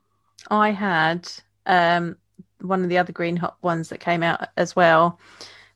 I 0.51 0.71
had 0.71 1.29
um, 1.67 2.17
one 2.61 2.83
of 2.83 2.89
the 2.89 2.99
other 2.99 3.13
green 3.13 3.37
hop 3.37 3.59
ones 3.63 3.89
that 3.89 3.99
came 3.99 4.23
out 4.23 4.49
as 4.57 4.75
well. 4.75 5.19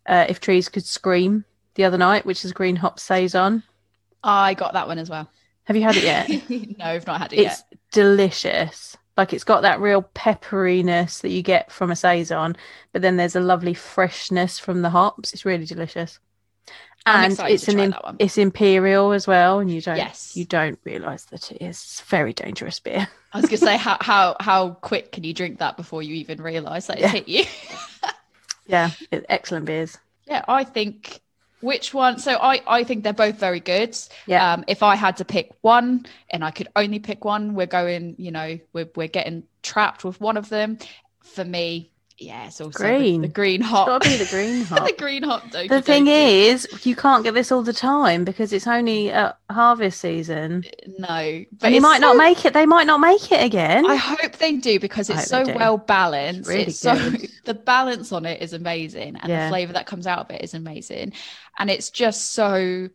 Uh, 0.06 0.26
if 0.28 0.40
trees 0.40 0.68
could 0.68 0.84
scream 0.84 1.44
the 1.74 1.84
other 1.84 1.98
night, 1.98 2.26
which 2.26 2.44
is 2.44 2.52
green 2.52 2.76
hop 2.76 2.98
saison. 2.98 3.62
I 4.22 4.54
got 4.54 4.72
that 4.72 4.88
one 4.88 4.98
as 4.98 5.10
well. 5.10 5.28
Have 5.64 5.76
you 5.76 5.82
had 5.82 5.96
it 5.96 6.04
yet? 6.04 6.50
no, 6.78 6.84
I've 6.84 7.06
not 7.06 7.20
had 7.20 7.32
it 7.32 7.38
it's 7.38 7.44
yet. 7.44 7.64
It's 7.70 7.80
delicious. 7.92 8.96
Like 9.16 9.32
it's 9.32 9.44
got 9.44 9.62
that 9.62 9.80
real 9.80 10.02
pepperiness 10.14 11.20
that 11.20 11.30
you 11.30 11.42
get 11.42 11.70
from 11.70 11.90
a 11.90 11.96
saison, 11.96 12.56
but 12.92 13.02
then 13.02 13.16
there's 13.16 13.36
a 13.36 13.40
lovely 13.40 13.74
freshness 13.74 14.58
from 14.58 14.82
the 14.82 14.90
hops. 14.90 15.32
It's 15.32 15.44
really 15.44 15.66
delicious, 15.66 16.18
and 17.06 17.38
it's 17.48 17.68
an 17.68 17.78
im- 17.80 17.94
it's 18.18 18.38
imperial 18.38 19.12
as 19.12 19.26
well, 19.26 19.58
and 19.60 19.70
you 19.70 19.80
don't 19.80 19.96
Yes. 19.96 20.36
you 20.36 20.44
don't 20.44 20.78
realise 20.84 21.24
that 21.26 21.50
it 21.52 21.62
is 21.62 22.02
very 22.06 22.32
dangerous 22.32 22.78
beer. 22.80 23.08
I 23.32 23.40
was 23.40 23.46
gonna 23.46 23.56
say 23.58 23.76
how 23.86 23.96
how 24.00 24.36
how 24.40 24.70
quick 24.80 25.12
can 25.12 25.24
you 25.24 25.32
drink 25.34 25.58
that 25.58 25.76
before 25.76 26.02
you 26.02 26.14
even 26.16 26.40
realise 26.42 26.86
that 26.86 26.94
it's 26.98 27.02
Yeah. 27.02 27.08
hit 27.08 27.28
you? 27.28 27.44
Yeah, 28.66 28.90
excellent 29.28 29.64
beers. 29.66 29.98
yeah, 30.26 30.44
I 30.46 30.62
think 30.62 31.20
which 31.60 31.92
one 31.92 32.18
so 32.20 32.38
I 32.40 32.60
I 32.68 32.84
think 32.84 33.02
they're 33.02 33.12
both 33.12 33.36
very 33.36 33.58
good. 33.60 33.96
Yeah. 34.26 34.52
Um 34.52 34.64
if 34.68 34.82
I 34.82 34.94
had 34.94 35.16
to 35.16 35.24
pick 35.24 35.50
one 35.62 36.06
and 36.30 36.44
I 36.44 36.50
could 36.52 36.68
only 36.76 37.00
pick 37.00 37.24
one, 37.24 37.54
we're 37.54 37.66
going, 37.66 38.14
you 38.18 38.30
know, 38.30 38.58
we're 38.72 38.88
we're 38.94 39.08
getting 39.08 39.42
trapped 39.62 40.04
with 40.04 40.20
one 40.20 40.36
of 40.36 40.48
them. 40.48 40.78
For 41.24 41.44
me, 41.44 41.90
yeah, 42.20 42.46
it's 42.46 42.60
also 42.60 42.78
the- 42.78 42.84
Green. 42.84 43.22
The, 43.22 43.28
green 43.28 43.60
It's 43.62 43.70
hop. 43.70 43.86
got 43.86 44.02
to 44.02 44.08
be 44.10 44.16
the 44.16 44.26
green 44.30 44.62
hop. 44.64 44.86
the 44.86 44.92
green 44.96 45.22
hop. 45.22 45.50
The 45.50 45.58
dokey 45.68 45.82
thing 45.84 46.06
is, 46.06 46.68
you 46.86 46.94
can't 46.94 47.24
get 47.24 47.32
this 47.34 47.50
all 47.50 47.62
the 47.62 47.72
time 47.72 48.24
because 48.24 48.52
it's 48.52 48.66
only 48.66 49.10
at 49.10 49.38
harvest 49.50 50.00
season. 50.00 50.64
Uh, 50.66 50.90
no, 50.98 51.44
but 51.60 51.70
you 51.70 51.76
it's 51.78 51.82
might 51.82 52.00
not 52.00 52.16
make 52.16 52.44
it. 52.44 52.52
They 52.52 52.66
might 52.66 52.86
not 52.86 53.00
make 53.00 53.32
it 53.32 53.42
again. 53.42 53.86
I 53.86 53.96
hope 53.96 54.32
they 54.36 54.56
do 54.56 54.78
because 54.78 55.08
it's 55.10 55.26
so 55.26 55.44
well 55.56 55.78
balanced. 55.78 56.40
It's 56.40 56.48
really 56.48 56.62
It's 56.64 56.78
so 56.78 56.94
the 57.46 57.54
balance 57.54 58.12
on 58.12 58.26
it 58.26 58.42
is 58.42 58.52
amazing, 58.52 59.16
and 59.16 59.28
Yeah. 59.28 59.46
the 59.46 59.50
flavor 59.50 59.72
that 59.72 59.86
comes 59.86 60.06
out 60.06 60.18
of 60.20 60.30
it 60.30 60.42
is 60.44 60.52
amazing, 60.54 61.14
and 61.58 61.70
it's 61.70 61.90
just 61.90 62.32
so 62.34 62.88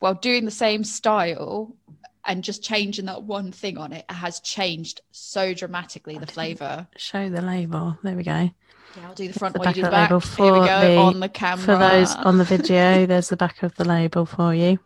well 0.00 0.14
doing 0.14 0.44
the 0.44 0.50
same 0.50 0.82
style 0.82 1.76
and 2.24 2.44
just 2.44 2.62
changing 2.62 3.06
that 3.06 3.22
one 3.22 3.52
thing 3.52 3.78
on 3.78 3.92
it 3.92 4.04
has 4.10 4.40
changed 4.40 5.00
so 5.10 5.54
dramatically 5.54 6.18
the 6.18 6.26
flavor. 6.26 6.86
Show 6.96 7.28
the 7.28 7.42
label. 7.42 7.98
There 8.02 8.14
we 8.16 8.22
go. 8.22 8.50
Yeah, 8.96 9.06
I'll 9.06 9.14
do 9.14 9.26
the 9.28 9.38
front 9.38 9.54
the 9.54 9.60
while 9.60 9.68
you 9.68 9.74
do 9.74 9.82
the 9.82 9.90
back 9.90 10.10
of 10.10 10.22
the 10.36 10.42
Here 10.42 10.52
we 10.52 10.60
label 10.60 10.66
go 10.66 10.80
for 10.80 10.86
the- 10.88 10.96
on 10.98 11.20
the 11.20 11.28
camera. 11.28 11.64
For 11.64 11.78
those 11.78 12.14
on 12.14 12.38
the 12.38 12.44
video, 12.44 13.06
there's 13.06 13.28
the 13.28 13.36
back 13.36 13.62
of 13.62 13.74
the 13.76 13.84
label 13.84 14.26
for 14.26 14.54
you. 14.54 14.78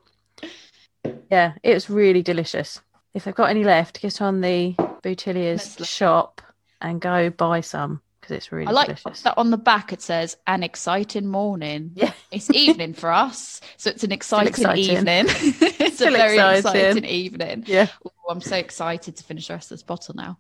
Yeah, 1.31 1.55
it 1.63 1.75
was 1.75 1.91
really 1.91 2.23
delicious. 2.23 2.81
If 3.15 3.25
they've 3.25 3.35
got 3.35 3.51
any 3.51 3.65
left, 3.65 4.01
get 4.01 4.21
on 4.21 4.41
the 4.41 4.75
Boutilliers 5.03 5.85
shop 5.87 6.41
and 6.81 7.01
go 7.01 7.31
buy 7.31 7.61
some 7.61 8.01
because 8.27 8.37
it's 8.39 8.53
really 8.53 8.67
I 8.67 8.71
like 8.73 8.87
delicious. 8.87 9.23
that 9.23 9.35
on 9.39 9.51
the 9.51 9.57
back 9.59 9.93
it 9.93 10.03
says 10.03 10.37
an 10.47 10.63
exciting 10.63 11.27
morning. 11.27 11.93
Yeah. 11.95 12.13
It's 12.33 12.51
evening 12.51 12.95
for 12.95 13.13
us. 13.13 13.61
So 13.77 13.91
it's 13.91 14.05
an 14.05 14.13
exciting, 14.19 14.49
exciting. 14.49 14.85
evening. 14.85 15.25
it's 15.29 15.97
Still 15.97 16.15
a 16.15 16.19
very 16.19 16.35
exciting. 16.37 16.81
exciting 16.81 17.05
evening. 17.05 17.65
Yeah, 17.67 17.87
Ooh, 18.07 18.11
I'm 18.29 18.41
so 18.41 18.57
excited 18.57 19.17
to 19.17 19.25
finish 19.25 19.47
the 19.49 19.55
rest 19.55 19.71
of 19.71 19.77
this 19.79 19.83
bottle 19.83 20.15
now. 20.17 20.39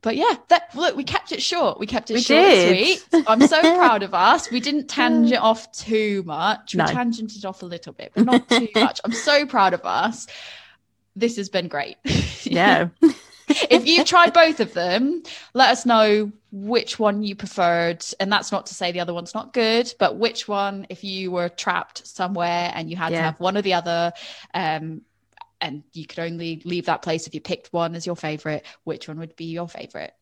But 0.00 0.14
yeah, 0.16 0.32
that 0.48 0.74
look, 0.76 0.94
we 0.94 1.02
kept 1.02 1.32
it 1.32 1.42
short. 1.42 1.80
We 1.80 1.86
kept 1.86 2.10
it 2.10 2.14
We 2.14 2.20
short 2.22 2.44
did. 2.44 2.68
and 2.68 3.00
sweet. 3.00 3.24
I'm 3.26 3.44
so 3.48 3.60
proud 3.60 4.04
of 4.04 4.14
us. 4.14 4.48
We 4.48 4.60
didn't 4.60 4.86
tangent 4.86 5.42
off 5.42 5.72
too 5.72 6.22
much. 6.24 6.74
We 6.74 6.78
No. 6.78 6.84
tangented 6.84 7.44
off 7.44 7.62
a 7.62 7.66
little 7.66 7.92
bit, 7.92 8.12
but 8.14 8.24
not 8.24 8.48
too 8.48 8.68
much. 8.76 9.00
I'm 9.04 9.10
so 9.12 9.44
proud 9.44 9.74
of 9.74 9.84
us. 9.84 10.28
This 11.16 11.36
has 11.36 11.48
been 11.48 11.66
great. 11.66 11.96
yeah. 12.44 12.90
If 13.48 13.86
you 13.86 14.04
tried 14.04 14.32
both 14.32 14.60
of 14.60 14.74
them, 14.74 15.22
let 15.54 15.70
us 15.70 15.86
know 15.86 16.32
which 16.50 16.98
one 16.98 17.22
you 17.22 17.34
preferred. 17.34 18.04
And 18.20 18.32
that's 18.32 18.52
not 18.52 18.66
to 18.66 18.74
say 18.74 18.92
the 18.92 19.00
other 19.00 19.14
one's 19.14 19.34
not 19.34 19.52
good, 19.52 19.92
but 19.98 20.16
which 20.16 20.48
one, 20.48 20.86
if 20.88 21.04
you 21.04 21.30
were 21.30 21.48
trapped 21.48 22.06
somewhere 22.06 22.72
and 22.74 22.90
you 22.90 22.96
had 22.96 23.10
to 23.10 23.20
have 23.20 23.40
one 23.40 23.56
or 23.56 23.62
the 23.62 23.74
other, 23.74 24.12
um, 24.54 25.02
and 25.60 25.82
you 25.92 26.06
could 26.06 26.20
only 26.20 26.62
leave 26.64 26.86
that 26.86 27.02
place 27.02 27.26
if 27.26 27.34
you 27.34 27.40
picked 27.40 27.72
one 27.72 27.94
as 27.94 28.06
your 28.06 28.16
favorite, 28.16 28.64
which 28.84 29.08
one 29.08 29.18
would 29.18 29.34
be 29.36 29.46
your 29.46 29.68
favorite? 29.68 30.14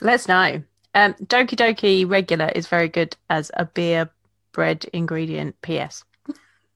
Let's 0.00 0.28
know. 0.28 0.62
Um, 0.94 1.14
Doki 1.14 1.56
Doki 1.56 2.08
regular 2.08 2.50
is 2.54 2.66
very 2.66 2.88
good 2.88 3.16
as 3.30 3.50
a 3.54 3.64
beer 3.64 4.10
bread 4.52 4.86
ingredient. 4.92 5.60
PS. 5.62 6.04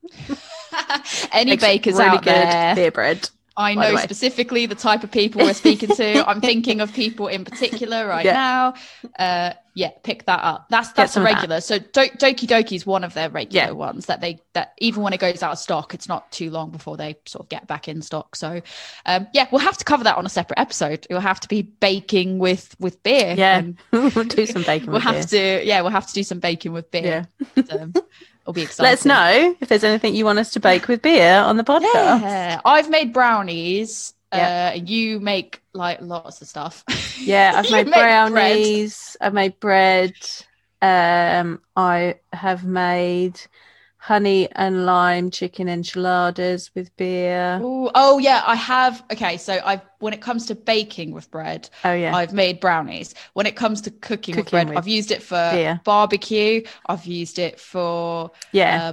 Any 1.32 1.52
Makes 1.52 1.62
bakers 1.62 1.94
really 1.94 2.06
out 2.08 2.24
there, 2.24 2.74
beer 2.74 2.90
bread. 2.90 3.28
I 3.56 3.74
the 3.74 3.80
know 3.80 3.96
specifically 3.96 4.66
the 4.66 4.74
type 4.74 5.04
of 5.04 5.10
people 5.10 5.42
we're 5.42 5.52
speaking 5.54 5.90
to. 5.96 6.28
I'm 6.28 6.40
thinking 6.40 6.80
of 6.80 6.92
people 6.92 7.26
in 7.28 7.44
particular 7.44 8.06
right 8.06 8.24
Yeah. 8.24 8.32
now. 8.32 8.74
Uh, 9.18 9.52
yeah, 9.74 9.90
pick 10.02 10.26
that 10.26 10.42
up. 10.44 10.66
That's 10.68 10.92
that's 10.92 11.16
a 11.16 11.20
of 11.20 11.24
that. 11.26 11.34
regular. 11.34 11.60
So 11.62 11.78
Do- 11.78 12.02
Doki 12.02 12.46
Doki 12.46 12.72
is 12.72 12.84
one 12.84 13.04
of 13.04 13.14
their 13.14 13.30
regular 13.30 13.66
Yeah. 13.68 13.70
ones 13.72 14.06
that 14.06 14.20
they 14.20 14.40
that 14.52 14.74
even 14.78 15.02
when 15.02 15.12
it 15.14 15.20
goes 15.20 15.42
out 15.42 15.52
of 15.52 15.58
stock, 15.58 15.94
it's 15.94 16.08
not 16.08 16.30
too 16.30 16.50
long 16.50 16.70
before 16.70 16.96
they 16.98 17.16
sort 17.26 17.44
of 17.46 17.48
get 17.48 17.66
back 17.66 17.88
in 17.88 18.02
stock. 18.02 18.36
So 18.36 18.60
um, 19.06 19.26
yeah, 19.32 19.46
we'll 19.50 19.60
have 19.62 19.78
to 19.78 19.84
cover 19.84 20.04
that 20.04 20.16
on 20.18 20.26
a 20.26 20.28
separate 20.30 20.58
episode. 20.58 21.06
It'll 21.08 21.20
have 21.22 21.40
to 21.40 21.48
be 21.48 21.62
baking 21.62 22.38
with 22.38 22.74
with 22.78 23.02
beer. 23.02 23.34
Yeah. 23.36 23.58
and 23.58 23.76
we'll 24.14 24.24
do 24.24 24.44
some 24.46 24.62
bacon. 24.62 24.88
we'll 24.88 24.96
with 24.96 25.02
have 25.04 25.26
to 25.30 25.64
yeah 25.64 25.80
we'll 25.80 25.90
have 25.90 26.06
to 26.06 26.12
do 26.14 26.22
some 26.22 26.38
baking 26.38 26.72
with 26.72 26.90
beer. 26.90 27.26
Yeah. 27.56 27.62
Um, 27.72 27.94
it'll 28.42 28.52
be 28.52 28.62
exciting. 28.62 28.84
Let 28.90 28.98
us 28.98 29.04
know 29.04 29.56
if 29.60 29.68
there's 29.68 29.84
anything 29.84 30.14
you 30.14 30.24
want 30.24 30.38
us 30.38 30.50
to 30.52 30.60
bake 30.60 30.88
with 30.88 31.02
beer 31.02 31.34
on 31.34 31.56
the 31.56 31.64
podcast. 31.64 32.20
Yeah, 32.20 32.60
I've 32.64 32.90
made 32.90 33.12
brownies. 33.12 34.14
Yeah. 34.32 34.72
Uh, 34.74 34.78
you 34.82 35.20
make 35.20 35.60
like 35.74 36.00
lots 36.00 36.40
of 36.40 36.48
stuff. 36.48 36.84
Yeah, 37.18 37.52
I've 37.54 37.64
made 37.70 37.86
make 37.86 37.94
bread. 37.94 38.32
brownies. 38.32 39.16
I've 39.20 39.34
made 39.34 39.60
bread. 39.60 40.14
Um, 40.80 41.60
I 41.76 42.16
have 42.32 42.64
made 42.64 43.40
honey 44.02 44.50
and 44.50 44.84
lime 44.84 45.30
chicken 45.30 45.68
enchiladas 45.68 46.74
with 46.74 46.94
beer. 46.96 47.60
Ooh, 47.62 47.88
oh 47.94 48.18
yeah, 48.18 48.42
I 48.44 48.56
have. 48.56 49.04
Okay, 49.12 49.36
so 49.36 49.60
I've 49.64 49.80
when 50.00 50.12
it 50.12 50.20
comes 50.20 50.46
to 50.46 50.56
baking 50.56 51.12
with 51.12 51.30
bread, 51.30 51.70
Oh 51.84 51.92
yeah, 51.92 52.12
I've 52.12 52.32
made 52.32 52.58
brownies. 52.58 53.14
When 53.34 53.46
it 53.46 53.54
comes 53.54 53.80
to 53.82 53.92
cooking, 53.92 54.34
with 54.34 54.50
bread, 54.50 54.68
with 54.68 54.78
I've 54.78 54.88
used 54.88 55.12
it 55.12 55.22
for 55.22 55.50
beer. 55.52 55.80
barbecue. 55.84 56.64
I've 56.84 57.06
used 57.06 57.38
it 57.38 57.60
for 57.60 58.32
yeah, 58.50 58.88
uh, 58.88 58.92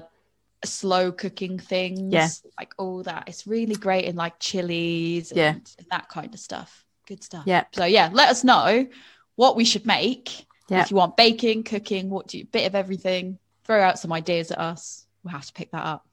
slow 0.64 1.12
cooking 1.12 1.58
things. 1.58 2.14
Yeah. 2.14 2.30
like 2.60 2.76
all 2.78 3.02
that. 3.02 3.24
It's 3.26 3.48
really 3.48 3.76
great 3.76 4.06
in 4.06 4.16
like 4.16 4.38
chilies. 4.40 5.34
Yeah. 5.36 5.54
and, 5.54 5.76
and 5.80 5.88
that 5.90 6.10
kind 6.10 6.32
of 6.36 6.40
stuff. 6.40 6.86
Good 7.08 7.24
stuff. 7.24 7.46
yeah, 7.48 7.64
So 7.72 7.86
yeah, 7.86 8.12
let 8.14 8.30
us 8.30 8.44
know 8.44 8.88
what 9.36 9.56
we 9.56 9.66
should 9.66 9.88
make. 9.88 10.46
Yeah. 10.70 10.84
If 10.84 10.92
you 10.92 10.98
want 10.98 11.18
baking, 11.18 11.64
cooking, 11.64 12.12
what 12.12 12.28
do 12.28 12.38
you 12.38 12.46
bit 12.46 12.68
of 12.68 12.76
everything? 12.76 13.40
Throw 13.70 13.84
out 13.84 14.00
some 14.00 14.12
ideas 14.12 14.50
at 14.50 14.58
us. 14.58 15.06
We'll 15.24 15.32
have 15.32 15.46
to 15.46 15.54
pick 15.54 15.70
that 15.74 15.86
up. 15.86 16.08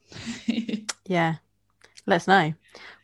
yeah. 1.06 1.36
Let 2.04 2.16
us 2.16 2.28
know. 2.28 2.52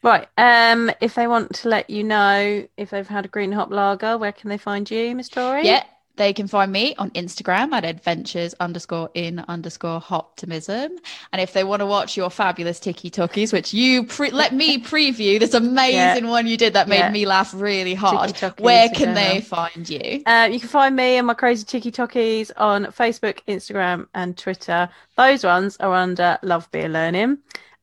Right. 0.02 0.28
Um, 0.36 0.90
if 1.00 1.14
they 1.14 1.26
want 1.26 1.54
to 1.54 1.70
let 1.70 1.88
you 1.88 2.04
know 2.04 2.68
if 2.76 2.90
they've 2.90 3.08
had 3.08 3.24
a 3.24 3.28
green 3.28 3.50
hop 3.50 3.70
lager, 3.70 4.18
where 4.18 4.30
can 4.30 4.50
they 4.50 4.58
find 4.58 4.90
you, 4.90 5.16
Miss 5.16 5.30
Tori? 5.30 5.64
yeah, 5.64 5.84
they 6.16 6.32
can 6.32 6.46
find 6.46 6.70
me 6.70 6.94
on 6.96 7.10
Instagram 7.10 7.72
at 7.72 7.84
adventures 7.84 8.54
underscore 8.60 9.10
in 9.14 9.38
underscore 9.48 10.00
hoptimism. 10.00 10.90
And 11.32 11.40
if 11.40 11.52
they 11.52 11.64
want 11.64 11.80
to 11.80 11.86
watch 11.86 12.16
your 12.16 12.30
fabulous 12.30 12.78
Tiki 12.80 13.10
Talkies, 13.10 13.52
which 13.52 13.72
you 13.72 14.04
pre- 14.04 14.30
let 14.30 14.54
me 14.54 14.78
preview 14.78 15.40
this 15.40 15.54
amazing 15.54 16.28
one 16.28 16.46
you 16.46 16.56
did 16.56 16.74
that 16.74 16.88
made 16.88 16.98
Yeah. 16.98 17.10
me 17.10 17.26
laugh 17.26 17.52
really 17.54 17.94
hard, 17.94 18.38
where 18.58 18.88
can 18.90 19.14
they 19.14 19.40
find 19.40 19.88
you? 19.88 20.22
Uh, 20.26 20.48
you 20.52 20.60
can 20.60 20.68
find 20.68 20.94
me 20.94 21.16
and 21.16 21.26
my 21.26 21.34
crazy 21.34 21.64
tiki 21.64 21.90
talkies 21.90 22.50
on 22.56 22.86
Facebook, 22.86 23.38
Instagram, 23.48 24.06
and 24.14 24.36
Twitter. 24.36 24.88
Those 25.16 25.44
ones 25.44 25.76
are 25.78 25.94
under 25.94 26.38
Love 26.42 26.70
Beer 26.70 26.88
Learning. 26.88 27.38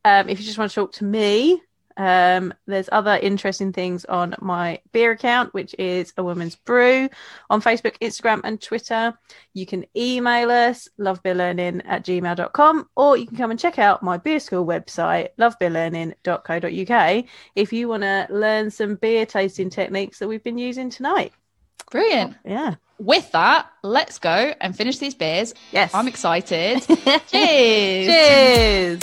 Um, 0.05 0.29
if 0.29 0.39
you 0.39 0.45
just 0.45 0.57
want 0.57 0.71
to 0.71 0.75
talk 0.75 0.93
to 0.93 1.03
me, 1.03 1.61
um, 1.99 2.53
there's 2.65 2.87
other 2.93 3.19
interesting 3.21 3.73
things 3.73 4.05
on 4.05 4.33
my 4.39 4.79
beer 4.93 5.11
account, 5.11 5.53
which 5.53 5.75
is 5.77 6.13
a 6.15 6.23
woman's 6.23 6.55
brew 6.55 7.09
on 7.49 7.61
Facebook, 7.61 7.97
Instagram, 7.99 8.39
and 8.45 8.61
Twitter. 8.61 9.13
You 9.53 9.65
can 9.65 9.85
email 9.97 10.49
us 10.49 10.87
lovebeerlearning 10.97 11.81
at 11.85 12.05
gmail.com 12.05 12.89
or 12.95 13.17
you 13.17 13.27
can 13.27 13.35
come 13.35 13.51
and 13.51 13.59
check 13.59 13.77
out 13.79 14.01
my 14.01 14.15
beer 14.15 14.39
school 14.39 14.65
website, 14.65 15.29
lovebeerlearning.co.uk, 15.37 17.25
if 17.55 17.73
you 17.73 17.89
want 17.89 18.03
to 18.03 18.27
learn 18.29 18.71
some 18.71 18.95
beer 18.95 19.25
tasting 19.25 19.69
techniques 19.69 20.19
that 20.19 20.29
we've 20.29 20.43
been 20.43 20.57
using 20.57 20.89
tonight. 20.89 21.33
Brilliant. 21.91 22.37
Yeah. 22.45 22.75
With 22.97 23.29
that, 23.33 23.69
let's 23.83 24.19
go 24.19 24.53
and 24.61 24.75
finish 24.75 24.99
these 24.99 25.15
beers. 25.15 25.53
Yes. 25.73 25.93
I'm 25.93 26.07
excited. 26.07 26.81
Cheers. 27.27 28.07
Cheers. 28.07 28.99